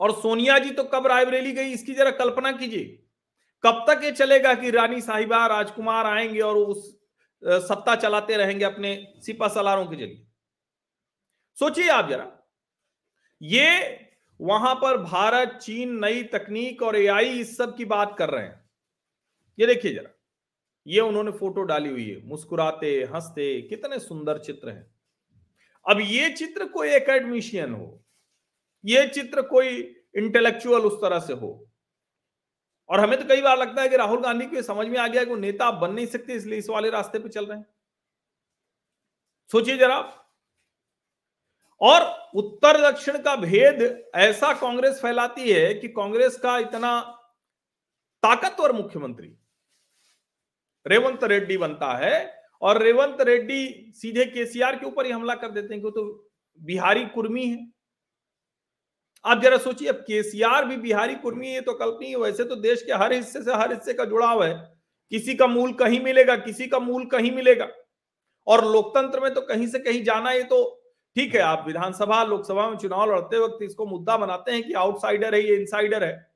और 0.00 0.12
सोनिया 0.12 0.58
जी 0.58 0.70
तो 0.70 0.84
कब 0.84 1.06
रायबरेली 1.06 1.52
गई, 1.52 1.68
इसकी 1.72 1.94
जरा 1.94 2.10
कल्पना 2.10 2.52
कीजिए। 2.52 3.07
कब 3.64 3.84
तक 3.88 4.04
ये 4.04 4.10
चलेगा 4.12 4.54
कि 4.54 4.70
रानी 4.70 5.00
साहिबा, 5.00 5.46
राजकुमार 5.46 6.06
आएँगे 6.06 6.40
और 6.40 6.56
उस 6.56 6.96
सत्ता 7.42 7.96
चलाते 7.96 8.36
रहेंगे 8.36 8.64
अपने 8.64 9.14
सिपा 9.26 9.48
सलारों 9.48 9.86
के 9.86 9.96
ज़रिए? 9.96 10.26
सोचिए 11.58 11.88
आप 11.88 12.08
जरा। 12.08 12.30
ये 13.42 13.98
वहाँ 14.40 14.74
पर 14.74 14.96
भारत, 14.96 15.58
चीन, 15.62 15.98
नई 16.04 16.22
तकनीक 16.22 16.82
और 16.82 16.96
एआई 16.96 17.40
इस 17.40 17.56
सब 17.56 17.76
की 17.76 17.84
बात 17.84 18.16
कर 18.18 18.30
रहे 18.30 18.44
हैं। 18.44 18.70
ये 19.58 19.66
देखिए 19.66 19.94
जरा। 19.94 20.10
ये 20.86 21.00
उन्होंने 21.00 21.30
फ़ोटो 21.30 21.62
डाली 21.62 21.90
हुई 21.90 22.10
है। 22.10 22.26
मुस्कुराते, 22.26 22.90
हँसते, 23.14 23.60
कितने 23.62 23.98
सुंदर 23.98 24.38
चित्र 24.38 24.70
हैं। 24.70 24.86
अब 25.86 26.00
ये 26.00 26.30
चित्र 26.30 26.64
कोई 26.64 26.88
एकेडमिशियन 26.88 27.72
हो, 27.74 28.04
ये 28.84 29.06
चित्र 29.08 29.42
कोई 29.42 29.68
इंटेलेक्चुअल 30.16 30.82
उस 30.82 31.00
तरह 31.02 31.18
से 31.18 31.32
हो 31.32 31.67
और 32.90 33.00
हमें 33.00 33.18
तो 33.18 33.24
कई 33.28 33.40
बार 33.42 33.58
लगता 33.58 33.82
है 33.82 33.88
कि 33.88 33.96
राहुल 33.96 34.20
गांधी 34.20 34.46
को 34.46 34.62
समझ 34.62 34.86
में 34.86 34.98
आ 34.98 35.06
गया 35.06 35.24
कि 35.24 35.30
वो 35.30 35.36
नेता 35.36 35.70
बन 35.72 35.92
नहीं 35.92 36.06
सकते, 36.06 36.32
इसलिए 36.32 36.58
इस 36.58 36.68
वाले 36.70 36.90
रास्ते 36.90 37.18
पे 37.18 37.28
चल 37.28 37.46
रहे 37.46 37.58
हैं। 37.58 37.66
सोचिए 39.50 39.76
जरा। 39.76 39.98
और 41.80 42.02
उत्तर 42.34 42.80
दक्षिण 42.82 43.18
का 43.18 43.34
भेद 43.36 44.10
ऐसा 44.16 44.52
कांग्रेस 44.52 45.00
फैलाती 45.02 45.50
है 45.50 45.74
कि 45.74 45.88
कांग्रेस 45.88 46.36
का 46.36 46.56
इतना 46.58 47.00
ताकतवर 48.22 48.72
मुख्यमंत्री 48.72 49.34
रेवंत 50.86 51.24
रेड्डी 51.24 51.56
बनता 51.58 51.92
है 51.96 52.16
और 52.62 52.82
रेवंत 52.82 53.20
रेड्डी 53.20 53.92
सीधे 53.96 54.24
केसीआर 54.24 54.76
के 54.76 54.86
ऊपर 54.86 55.06
ही 55.06 55.12
हमला 55.12 55.34
कर 55.34 55.50
देते 55.50 55.74
हैं 55.74 55.80
क्यों 55.80 55.92
तो 55.92 56.04
बिहारी 56.60 57.04
कुर्मी 57.06 57.46
है। 57.46 57.56
आप 59.24 59.42
जरा 59.42 59.56
सोचिए, 59.58 59.88
अब 59.88 59.96
केसीआर 59.96 60.64
भी 60.64 60.76
बिहारी 60.76 61.14
कुर्मी 61.14 61.48
है 61.48 61.60
तो 61.60 61.72
कल्पनीय 61.74 62.16
वैसे 62.16 62.44
तो 62.44 62.56
देश 62.56 62.82
के 62.82 62.92
हर 62.92 63.12
हिस्से 63.12 63.42
से 63.42 63.54
हर 63.54 63.72
हिस्से 63.72 63.94
का 63.94 64.04
जुड़ाव 64.04 64.44
है। 64.44 64.54
किसी 65.12 65.34
का 65.34 65.46
मूल 65.46 65.72
कहीं 65.72 66.00
मिलेगा, 66.00 66.36
किसी 66.36 66.66
का 66.66 66.78
मूल 66.78 67.06
कहीं 67.06 67.32
मिलेगा। 67.32 67.68
और 68.46 68.64
लोकतंत्र 68.64 69.20
में 69.20 69.32
तो 69.34 69.40
कहीं 69.40 69.66
से 69.66 69.78
कहीं 69.78 70.02
जाना, 70.04 70.32
ये 70.32 70.42
तो 70.42 70.74
ठीक 71.16 71.34
है, 71.34 71.40
आप 71.40 71.64
विधानसभा, 71.66 72.22
लोकसभा 72.24 72.68
में 72.70 72.76
चुनाव 72.76 73.10
लड़ते 73.12 73.38
वक्त 73.38 73.62
इसको 73.62 73.86
मुद्दा 73.86 74.16
बनाते 74.16 74.52
हैं 74.52 74.62
कि 74.62 74.72
आउटसाइडर 74.72 75.34
है, 75.34 75.40
ये 75.42 75.56
इनसाइडर 75.56 76.04
है। 76.04 76.30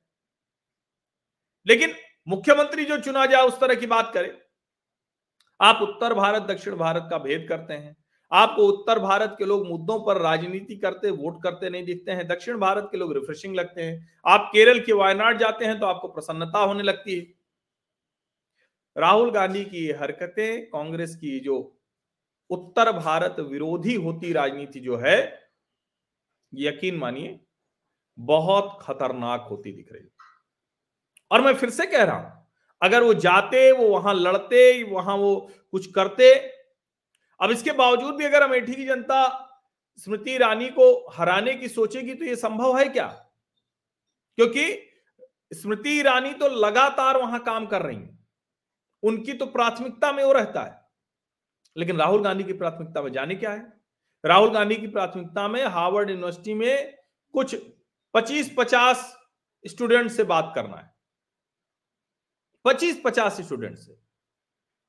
लेकिन 1.67 1.95
मुख्यमंत्री 2.27 2.85
जो 2.85 2.97
चुना 2.97 3.25
जाए, 3.25 3.41
उस 3.41 3.59
तरह 3.59 3.75
की 3.75 3.87
बात 3.87 4.11
करें। 4.13 4.31
आप 5.59 5.79
उत्तर 5.81 6.13
भारत, 6.13 6.41
दक्षिण 6.41 6.75
भारत 6.75 7.07
का 7.11 7.17
भेद 7.17 7.45
करते 7.49 7.73
हैं। 7.73 7.95
आपको 8.31 8.67
उत्तर 8.67 8.99
भारत 8.99 9.35
के 9.37 9.45
लोग 9.45 9.67
मुद्दों 9.67 9.99
पर 9.99 10.17
राजनीति 10.17 10.75
करते, 10.75 11.09
वोट 11.11 11.41
करते 11.43 11.69
नहीं 11.69 11.83
दिखते 11.85 12.11
हैं। 12.11 12.27
दक्षिण 12.27 12.57
भारत 12.59 12.87
के 12.91 12.97
लोग 12.97 13.13
रिफ्रेशिंग 13.13 13.55
लगते 13.55 13.81
हैं। 13.81 14.19
आप 14.25 14.49
केरल 14.53 14.79
के 14.79 14.93
वायनाड 14.93 15.39
जाते 15.39 15.65
हैं 15.65 15.79
तो 15.79 15.85
आपको 15.85 16.07
प्रसन्नता 16.07 16.59
होने 16.59 16.83
लगती 16.83 17.15
है। 17.15 17.25
राहुल 18.95 19.31
गांधी 19.31 19.63
की 19.65 19.89
हरकतें, 19.91 20.65
कांग्रेस 20.65 21.15
की 21.15 21.39
जो 21.39 21.55
उत्तर 22.49 22.91
भारत 22.91 23.35
विरोधी 23.41 23.95
होती 23.95 24.31
राजनीति 24.33 24.79
जो 24.79 24.97
है, 24.97 25.17
यकीन 26.53 26.97
मानिए, 26.97 27.39
बहुत 28.17 28.77
खतरनाक 28.81 29.47
होती 29.49 29.71
दिख 29.71 29.91
रही 29.93 30.07
और 31.31 31.41
मैं 31.41 31.53
फिर 31.53 31.69
से 31.69 31.85
कह 31.85 32.03
रहा 32.03 32.15
हूँ, 32.15 32.31
अगर 32.81 33.03
वो 33.03 33.13
जाते, 33.13 33.71
वो 33.71 33.87
वहाँ 33.89 34.13
लड़ते, 34.13 34.83
वहाँ 34.83 35.15
वो 35.17 35.35
कुछ 35.71 35.91
करते 35.91 36.33
अब 37.41 37.51
इसके 37.51 37.71
बावजूद 37.71 38.15
भी 38.15 38.25
अगर 38.25 38.41
अमेठी 38.41 38.73
की 38.73 38.85
जनता 38.85 39.49
स्मृति 39.97 40.31
ईरानी 40.31 40.69
को 40.69 41.09
हराने 41.09 41.53
की 41.53 41.67
सोचेगी 41.67 42.13
तो 42.13 42.25
यह 42.25 42.35
संभव 42.35 42.77
है 42.77 42.89
क्या? 42.89 43.07
क्योंकि 44.35 44.89
स्मृति 45.53 45.99
ईरानी 45.99 46.33
तो 46.33 46.47
लगातार 46.47 47.17
वहाँ 47.17 47.43
काम 47.43 47.65
कर 47.65 47.81
रही 47.81 47.97
है। 47.97 48.19
उनकी 49.03 49.33
तो 49.33 49.45
प्राथमिकता 49.45 50.11
में 50.11 50.23
वो 50.23 50.31
रहता 50.31 50.63
है। 50.63 50.85
लेकिन 51.77 51.97
राहुल 51.97 52.23
गांधी 52.23 52.43
की 52.43 52.53
प्राथमिकता 52.53 53.01
में 53.01 53.11
जाने 53.11 53.35
क्या 53.35 53.51
है? 53.51 53.73
राहुल 54.25 54.49
गांधी 54.49 54.75
की 54.75 54.87
प्राथमिकता 54.87 55.47
में 55.47 55.65
हार्वर्ड 55.65 56.09
यूनिवर्सिटी 56.09 56.53
में 56.53 56.97
कुछ 57.33 57.55
25-50 58.13 59.17
स्टूडेंट 59.67 60.11
से 60.11 60.23
बात 60.23 60.51
करना 60.55 60.77
है। 60.77 60.93
25-50 62.65 63.41
स्टूडेंट 63.41 63.77
से। 63.77 63.99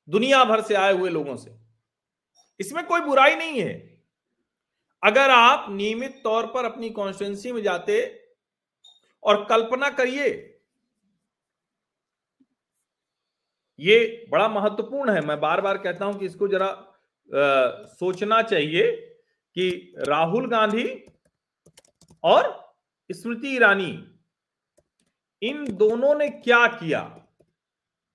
दुनिया 0.09 0.43
भर 0.43 0.61
से 0.61 0.75
आए 0.75 0.93
हुए 0.93 1.09
लोगों 1.09 1.37
से। 1.37 1.64
इसमें 2.59 2.85
कोई 2.87 3.01
बुराई 3.01 3.35
नहीं 3.35 3.61
है। 3.61 3.73
अगर 5.03 5.29
आप 5.29 5.65
नियमित 5.69 6.19
तौर 6.23 6.45
पर 6.47 6.65
अपनी 6.65 6.89
कॉन्स्टिट्यूंसी 6.89 7.51
में 7.51 7.61
जाते 7.63 8.01
और 9.23 9.43
कल्पना 9.45 9.89
करिए 9.89 10.27
ये 13.79 14.25
बड़ा 14.31 14.47
महत्वपूर्ण 14.49 15.11
है। 15.11 15.21
मैं 15.21 15.39
बार 15.39 15.61
बार 15.61 15.77
कहता 15.77 16.05
हूँ 16.05 16.17
कि 16.19 16.25
इसको 16.25 16.47
जरा 16.47 16.65
आ, 16.65 17.85
सोचना 17.89 18.41
चाहिए 18.41 18.91
कि 19.55 19.93
राहुल 20.07 20.47
गांधी 20.49 20.83
और 22.23 22.49
स्मृति 23.09 23.55
ईरानी 23.55 23.91
इन 25.41 25.65
दोनों 25.77 26.13
ने 26.15 26.27
क्या 26.29 26.65
किया? 26.67 27.01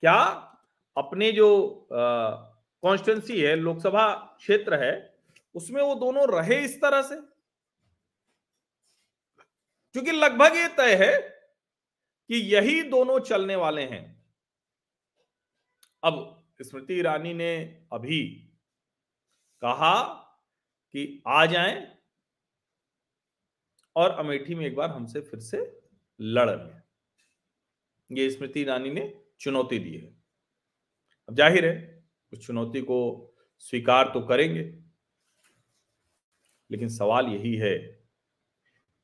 क्या 0.03 0.21
अपने 0.97 1.31
जो 1.33 1.49
कॉन्स्टिट्युंसी 2.83 3.41
है, 3.41 3.57
लोकसभा 3.57 4.37
क्षेत्र 4.39 4.85
है, 4.85 5.19
उसमें 5.55 5.83
वो 5.83 5.95
दोनों 5.95 6.27
रहे 6.29 6.65
इस 6.65 6.77
तरह 6.77 7.03
से? 7.03 7.17
क्योंकि 9.93 10.11
लगभग 10.11 10.57
ये 10.57 10.69
तय 10.69 10.95
है 10.95 11.19
कि 12.29 12.37
यही 12.37 12.83
दोनों 12.83 13.21
चलने 13.21 13.57
वाले 13.57 13.83
हैं। 13.83 14.25
अब 16.05 16.45
स्मृति 16.63 16.95
ईरानी 16.95 17.35
ने 17.35 17.57
अभी 17.93 18.25
कहा 19.63 20.03
कि 20.95 21.23
आ 21.27 21.47
जाएँ 21.47 21.97
और 23.97 24.11
अमेठी 24.11 24.55
में 24.55 24.67
एक 24.67 24.77
बार 24.77 24.91
हमसे 24.91 25.21
फिर 25.21 25.41
से 25.41 25.83
लड़ 26.21 26.51
लें। 26.51 26.83
ये 28.11 28.31
स्मृति 28.31 28.61
ईरानी 28.61 28.91
ने 28.91 29.23
चुनौती 29.41 29.79
दी 29.79 29.97
है। 29.97 30.17
अब 31.29 31.35
ज़ाहिर 31.35 31.67
है 31.67 32.00
उस 32.33 32.47
चुनौती 32.47 32.81
को 32.81 33.01
स्वीकार 33.59 34.11
तो 34.15 34.21
करेंगे, 34.21 34.63
लेकिन 36.71 36.89
सवाल 36.89 37.27
यही 37.27 37.55
है 37.57 37.77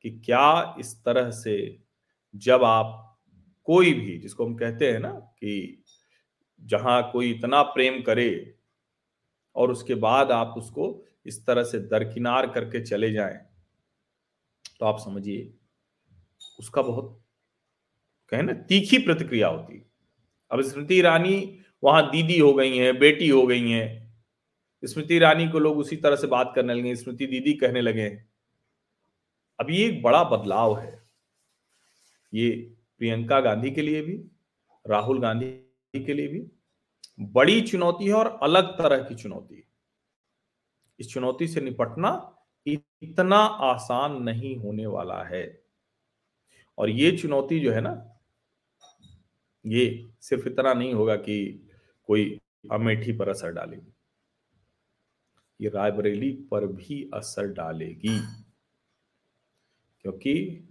कि 0.05 0.09
क्या 0.25 0.75
इस 0.79 0.95
तरह 1.05 1.29
से 1.31 1.57
जब 2.35 2.63
आप 2.63 3.03
कोई 3.67 3.93
भी, 3.93 4.17
जिसको 4.17 4.45
हम 4.45 4.55
कहते 4.55 4.91
हैं 4.91 4.99
ना 4.99 5.11
कि 5.11 5.83
जहाँ 6.61 7.09
कोई 7.11 7.31
इतना 7.31 7.61
प्रेम 7.63 8.01
करे 8.01 8.55
और 9.55 9.71
उसके 9.71 9.95
बाद 9.95 10.31
आप 10.31 10.53
उसको 10.57 10.85
इस 11.25 11.45
तरह 11.45 11.63
से 11.63 11.79
दरकिनार 11.79 12.47
करके 12.47 12.81
चले 12.81 13.11
जाएँ 13.13 13.37
तो 14.79 14.85
आप 14.85 14.99
समझिए 14.99 15.53
उसका 16.59 16.81
बहुत, 16.81 17.21
कहे 18.31 18.41
ना, 18.41 18.53
तीखी 18.53 18.97
प्रतिक्रिया 18.97 19.47
होती 19.47 19.83
अब 20.51 20.61
स्मृति 20.61 20.95
ईरानी 20.95 21.59
वहाँ 21.87 22.09
दीदी 22.11 22.37
हो 22.39 22.53
गई 22.53 22.77
हैं, 22.77 22.97
बेटी 22.99 23.29
हो 23.29 23.45
गई 23.47 23.69
हैं। 23.69 23.85
स्मृति 24.83 25.15
ईरानी 25.15 25.47
को 25.49 25.59
लोग 25.59 25.77
उसी 25.77 25.95
तरह 25.95 26.15
से 26.15 26.27
बात 26.27 26.51
करने 26.55 26.73
लगे, 26.73 26.95
स्मृति 26.95 27.27
दीदी 27.27 27.53
कहने 27.53 27.81
लगे, 27.81 28.07
अब 29.59 29.69
ये 29.69 29.85
एक 29.85 30.01
बड़ा 30.03 30.23
बदलाव 30.23 30.77
है। 30.79 31.01
ये 32.33 32.49
प्रियंका 32.99 33.39
गांधी 33.39 33.71
के 33.71 33.81
लिए 33.81 34.01
भी, 34.01 34.13
राहुल 34.85 35.19
गांधी 35.19 36.03
के 36.05 36.13
लिए 36.13 36.27
भी 36.27 36.43
बड़ी 37.19 37.61
चुनौती 37.61 38.05
है 38.05 38.13
और 38.13 38.27
अलग 38.43 38.77
तरह 38.77 39.03
की 39.03 39.15
चुनौती 39.15 39.55
है। 39.55 39.63
इस 40.99 41.13
चुनौती 41.13 41.47
से 41.47 41.61
निपटना 41.61 42.33
इतना 42.67 43.37
आसान 43.37 44.21
नहीं 44.23 44.55
होने 44.57 44.85
वाला 44.85 45.21
है। 45.23 45.43
और 46.77 46.89
ये 46.89 47.11
चुनौती 47.11 47.59
जो 47.59 47.71
है 47.71 47.81
ना, 47.81 48.19
ये 49.65 50.09
सिर्फ़ 50.21 50.47
इतना 50.47 50.73
नहीं 50.73 50.93
होगा 50.93 51.15
कि 51.15 51.66
कोई 52.07 52.39
अमेठी 52.71 53.11
पर 53.11 53.29
असर 53.29 53.51
डालेगी। 53.51 53.93
ये 55.61 55.69
रायबरेली 55.69 56.31
पर 56.51 56.67
भी 56.67 57.09
असर 57.13 57.47
डालेगी। 57.47 58.19
क्योंकि 60.01 60.67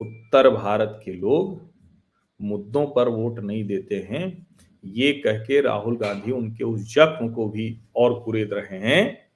उत्तर 0.00 0.50
भारत 0.50 1.00
के 1.04 1.12
लोग 1.12 1.68
मुद्दों 2.42 2.86
पर 2.86 3.08
वोट 3.08 3.38
नहीं 3.38 3.64
देते 3.64 3.96
हैं। 3.96 4.46
ये 4.84 5.12
कह 5.12 5.38
के 5.38 5.60
राहुल 5.60 5.96
गांधी 5.96 6.30
उनके 6.30 6.64
उस 6.64 6.94
जख्म 6.94 7.32
को 7.32 7.48
भी 7.48 7.80
और 7.96 8.20
कुरेद 8.20 8.52
रहे 8.52 8.78
हैं, 8.78 9.28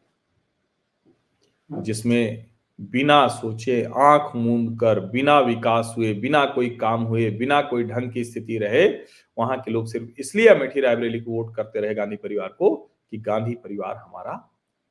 जिसमें 1.83 2.47
बिना 2.81 3.29
सोचे 3.29 3.85
आँख 3.85 4.37
मूंद 4.37 4.81
कर, 4.81 5.01
बिना 5.01 5.41
विकास 5.41 5.95
हुए, 5.97 6.15
बिना 6.15 6.47
कोई 6.47 6.71
काम 6.71 7.03
हुए, 7.03 7.31
बिना 7.31 7.63
कोई 7.63 7.85
ढंग 7.85 8.13
की 8.13 8.25
स्थिति 8.25 8.59
रहे 8.59 8.89
वहाँ 9.37 9.61
के 9.61 9.71
लोग 9.71 9.87
सिर्फ़ 9.87 10.21
इसलिए 10.21 10.47
अमेठी 10.49 10.81
रायबरेली 10.81 11.21
को 11.21 11.31
वोट 11.31 11.55
करते 11.57 11.81
रहे 11.81 11.95
गांधी 11.95 12.17
परिवार 12.17 12.49
को 12.49 12.75
कि 13.11 13.19
गांधी 13.19 13.55
परिवार 13.55 13.97
हमारा 13.97 14.33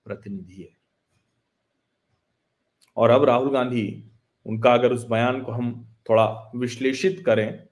प्रतिनिधि 0.06 0.62
है। 0.62 0.70
और 2.98 3.10
अब 3.10 3.24
राहुल 3.24 3.52
गांधी, 3.54 4.04
उनका 4.46 4.74
अगर 4.74 4.94
उस 4.94 5.06
बयान 5.08 5.42
को 5.42 5.52
हम 5.52 5.74
थोड़ा 6.10 6.52
विश्लेषित 6.56 7.24
करें 7.26 7.68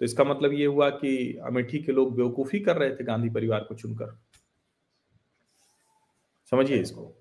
तो 0.00 0.04
इसका 0.04 0.24
मतलब 0.24 0.52
ये 0.52 0.66
हुआ 0.66 0.88
कि 0.90 1.38
अमेठी 1.46 1.78
के 1.78 1.92
लोग 1.92 2.16
बेवकूफ़ी 2.16 2.58
कर 2.60 2.76
रहे 2.76 2.90
थे 2.90 3.04
गांधी 3.04 3.28
परिवार 3.30 3.60
को 3.60 3.74
चुनकर। 3.74 4.18
समझिए 6.52 6.76
इसको। 6.76 7.12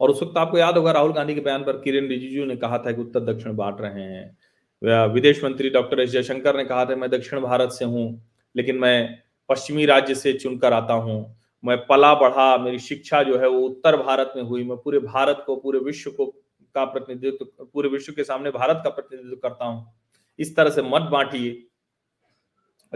और 0.00 0.10
उस 0.10 0.22
वक्त 0.22 0.38
आपको 0.38 0.58
याद 0.58 0.76
होगा, 0.76 0.92
राहुल 0.92 1.12
गांधी 1.12 1.34
के 1.34 1.40
बयान 1.40 1.64
पर 1.64 1.80
किरण 1.80 2.08
रिजिजू 2.08 2.44
ने 2.44 2.56
कहा 2.56 2.78
था 2.78 2.92
कि 2.92 3.00
उत्तर 3.00 3.20
दक्षिण 3.24 3.56
बांट 3.56 3.80
रहे 3.80 4.02
हैं। 4.02 4.36
विदेश 4.82 5.44
मंत्री 5.44 5.70
डॉक्टर 5.70 6.00
एस 6.00 6.10
जयशंकर 6.10 6.56
ने 6.56 6.64
कहा 6.64 6.84
था, 6.84 6.96
मैं 6.96 7.10
दक्षिण 7.10 7.40
भारत 7.40 7.70
से 7.70 7.84
हूँ, 7.84 8.30
लेकिन 8.56 8.76
मैं 8.76 9.18
पश्चिमी 9.48 9.86
राज्य 9.86 10.14
से 10.14 10.32
चुनकर 10.32 10.72
आता 10.72 10.94
हूँ। 10.94 11.36
मैं 11.64 11.76
पला 11.86 12.14
बढ़ा, 12.14 12.56
मेरी 12.56 12.78
शिक्षा 12.78 13.22
जो 13.22 13.38
है 13.38 13.48
वो 13.48 13.60
उत्तर 13.60 13.96
भारत 13.96 14.32
में 14.36 14.42
हुई। 14.42 14.64
मैं 14.64 14.76
पूरे 14.76 14.98
भारत 14.98 15.42
को, 15.46 15.56
पूरे 15.56 15.78
विश्व 15.78 16.10
को 16.10 16.26
का 16.74 16.84
प्रतिनिधित्व, 16.84 17.64
पूरे 17.64 17.88
विश्व 17.88 18.12
के 18.12 18.24
सामने 18.24 18.50
भारत 18.50 18.80
का 18.84 18.90
प्रतिनिधित्व 18.90 19.36
करता 19.36 19.64
हूँ। 19.64 19.92
इस 20.38 20.56
तरह 20.56 20.70
से 20.70 20.82
मत 20.82 21.02
बांटिए। 21.02 21.66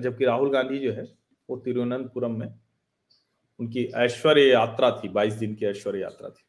जबकि 0.00 0.24
राहुल 0.24 0.50
गांधी 0.50 0.78
जो 0.78 0.92
है, 0.92 1.12
वो 1.50 1.56
तिरुवनंतपुरम 1.56 2.30
में 2.30 2.54
उनकी 3.60 3.84
ऐश्वर्य 3.84 4.42
यात्रा 4.42 4.90
थी 4.90 5.08
22 5.08 5.34
दिन 5.34 5.54
की 5.54 5.66
ऐश्वर्य 5.66 6.00
यात्रा 6.00 6.28
थी। 6.28 6.44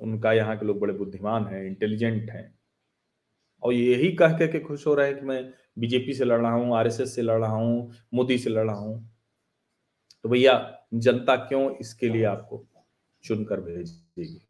उनका 0.00 0.32
यहाँ 0.32 0.56
के 0.58 0.66
लोग 0.66 0.80
बड़े 0.80 0.94
बुद्धिमान 0.94 1.46
हैं, 1.46 1.66
इंटेलिजेंट 1.66 2.30
हैं। 2.30 2.59
और 3.62 3.72
यही 3.72 4.12
कह 4.12 4.36
कह 4.38 4.46
के 4.46 4.60
खुश 4.60 4.86
हो 4.86 4.94
रहे 4.94 5.06
हैं 5.08 5.18
कि 5.18 5.26
मैं 5.26 5.42
बीजेपी 5.78 6.14
से 6.14 6.24
लड़ 6.24 6.40
रहा 6.40 6.52
हूँ, 6.52 6.76
आरएसएस 6.76 7.14
से 7.14 7.22
लड़ 7.22 7.40
रहा 7.40 7.52
हूँ, 7.52 7.92
मोदी 8.14 8.38
से 8.38 8.50
लड़ 8.50 8.66
रहा 8.66 8.76
हूँ। 8.76 9.10
तो 10.24 10.28
भैया, 10.28 10.82
जनता 10.94 11.36
क्यों 11.36 11.70
इसके 11.76 12.08
लिए 12.08 12.24
आपको 12.24 12.64
चुनकर 13.24 13.60
भेजेगी? 13.60 14.40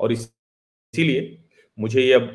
और 0.00 0.12
इसीलिए 0.12 1.44
मुझे 1.78 2.02
ये 2.02 2.12
अब 2.12 2.30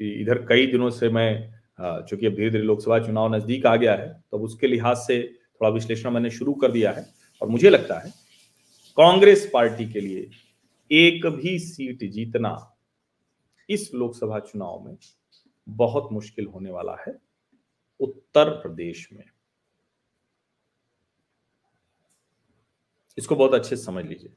इधर 0.00 0.44
कई 0.48 0.66
दिनों 0.66 0.90
से 0.90 1.08
मैं 1.08 1.52
चूँकि 1.80 2.26
अब 2.26 2.34
धीरे 2.34 2.50
धीरे 2.50 2.62
लोकसभा 2.62 2.98
चुनाव 2.98 3.34
नज़दीक 3.34 3.66
आ 3.66 3.74
गया 3.76 3.94
है 3.94 4.08
तो 4.30 4.36
अब 4.36 4.42
उसके 4.44 4.66
लिहाज 4.66 4.96
से 4.96 5.22
थोड़ा 5.22 5.70
विश्लेषण 5.70 6.10
मैंने 6.10 6.30
शुरू 6.30 6.54
कर 6.54 6.72
दिया 6.72 6.92
है 6.92 7.06
और 7.42 7.48
मुझे 7.48 7.70
लगता 7.70 7.98
है 7.98 8.10
कांग्रेस 8.98 9.48
पार्टी 9.54 9.88
के 9.92 10.00
लिए 10.00 10.28
एक 10.90 11.26
भी 11.26 11.58
सीट 11.58 12.04
जीतना 12.12 12.50
इस 13.72 13.90
लोकसभा 13.94 14.38
चुनाव 14.38 14.80
में 14.80 14.96
बहुत 15.68 16.08
मुश्किल 16.12 16.46
होने 16.46 16.70
वाला 16.70 16.96
है 17.06 17.18
उत्तर 18.00 18.50
प्रदेश 18.50 19.08
में। 19.12 19.24
इसको 23.18 23.36
बहुत 23.36 23.54
अच्छे 23.54 23.76
से 23.76 23.82
समझ 23.82 24.04
लीजिए। 24.04 24.32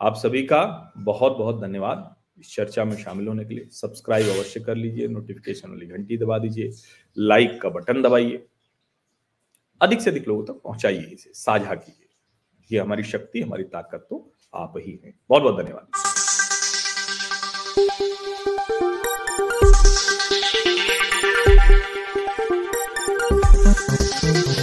आप 0.00 0.14
सभी 0.14 0.42
का 0.46 0.92
बहुत 0.98 1.36
बहुत 1.36 1.60
धन्यवाद 1.60 2.14
इस 2.38 2.54
चर्चा 2.54 2.84
में 2.84 2.96
शामिल 2.96 3.28
होने 3.28 3.44
के 3.44 3.54
लिए। 3.54 3.68
सब्सक्राइब 3.68 4.26
अवश्य 4.26 4.60
कर 4.60 4.76
लीजिए 4.76 5.08
नोटिफिकेशन 5.08 5.70
वाली 5.70 5.86
घंटी 5.86 6.18
दबा 6.18 6.38
दीजिए 6.38 6.70
लाइक 7.16 7.60
का 7.62 7.68
बटन 7.68 8.02
दबाइए। 8.02 8.46
अधिक 9.80 10.00
से 10.00 10.10
अधिक 10.10 10.28
लोगों 10.28 10.44
तक 10.44 10.60
पहुंचाइए 10.64 11.04
इसे, 11.04 11.32
साझा 11.32 11.74
कीजिए। 11.74 12.08
ये 12.70 12.78
हमारी 12.78 13.02
शक्ति, 13.02 13.40
हमारी 13.40 13.64
ताकत 13.64 14.06
तो 14.10 14.32
आप 14.54 14.74
ही 14.76 15.00
हैं। 15.04 15.18
बहुत 15.28 15.42
बहुत 15.42 15.64
धन्यवाद। 15.64 16.11
thank 17.74 18.00
you 18.00 18.21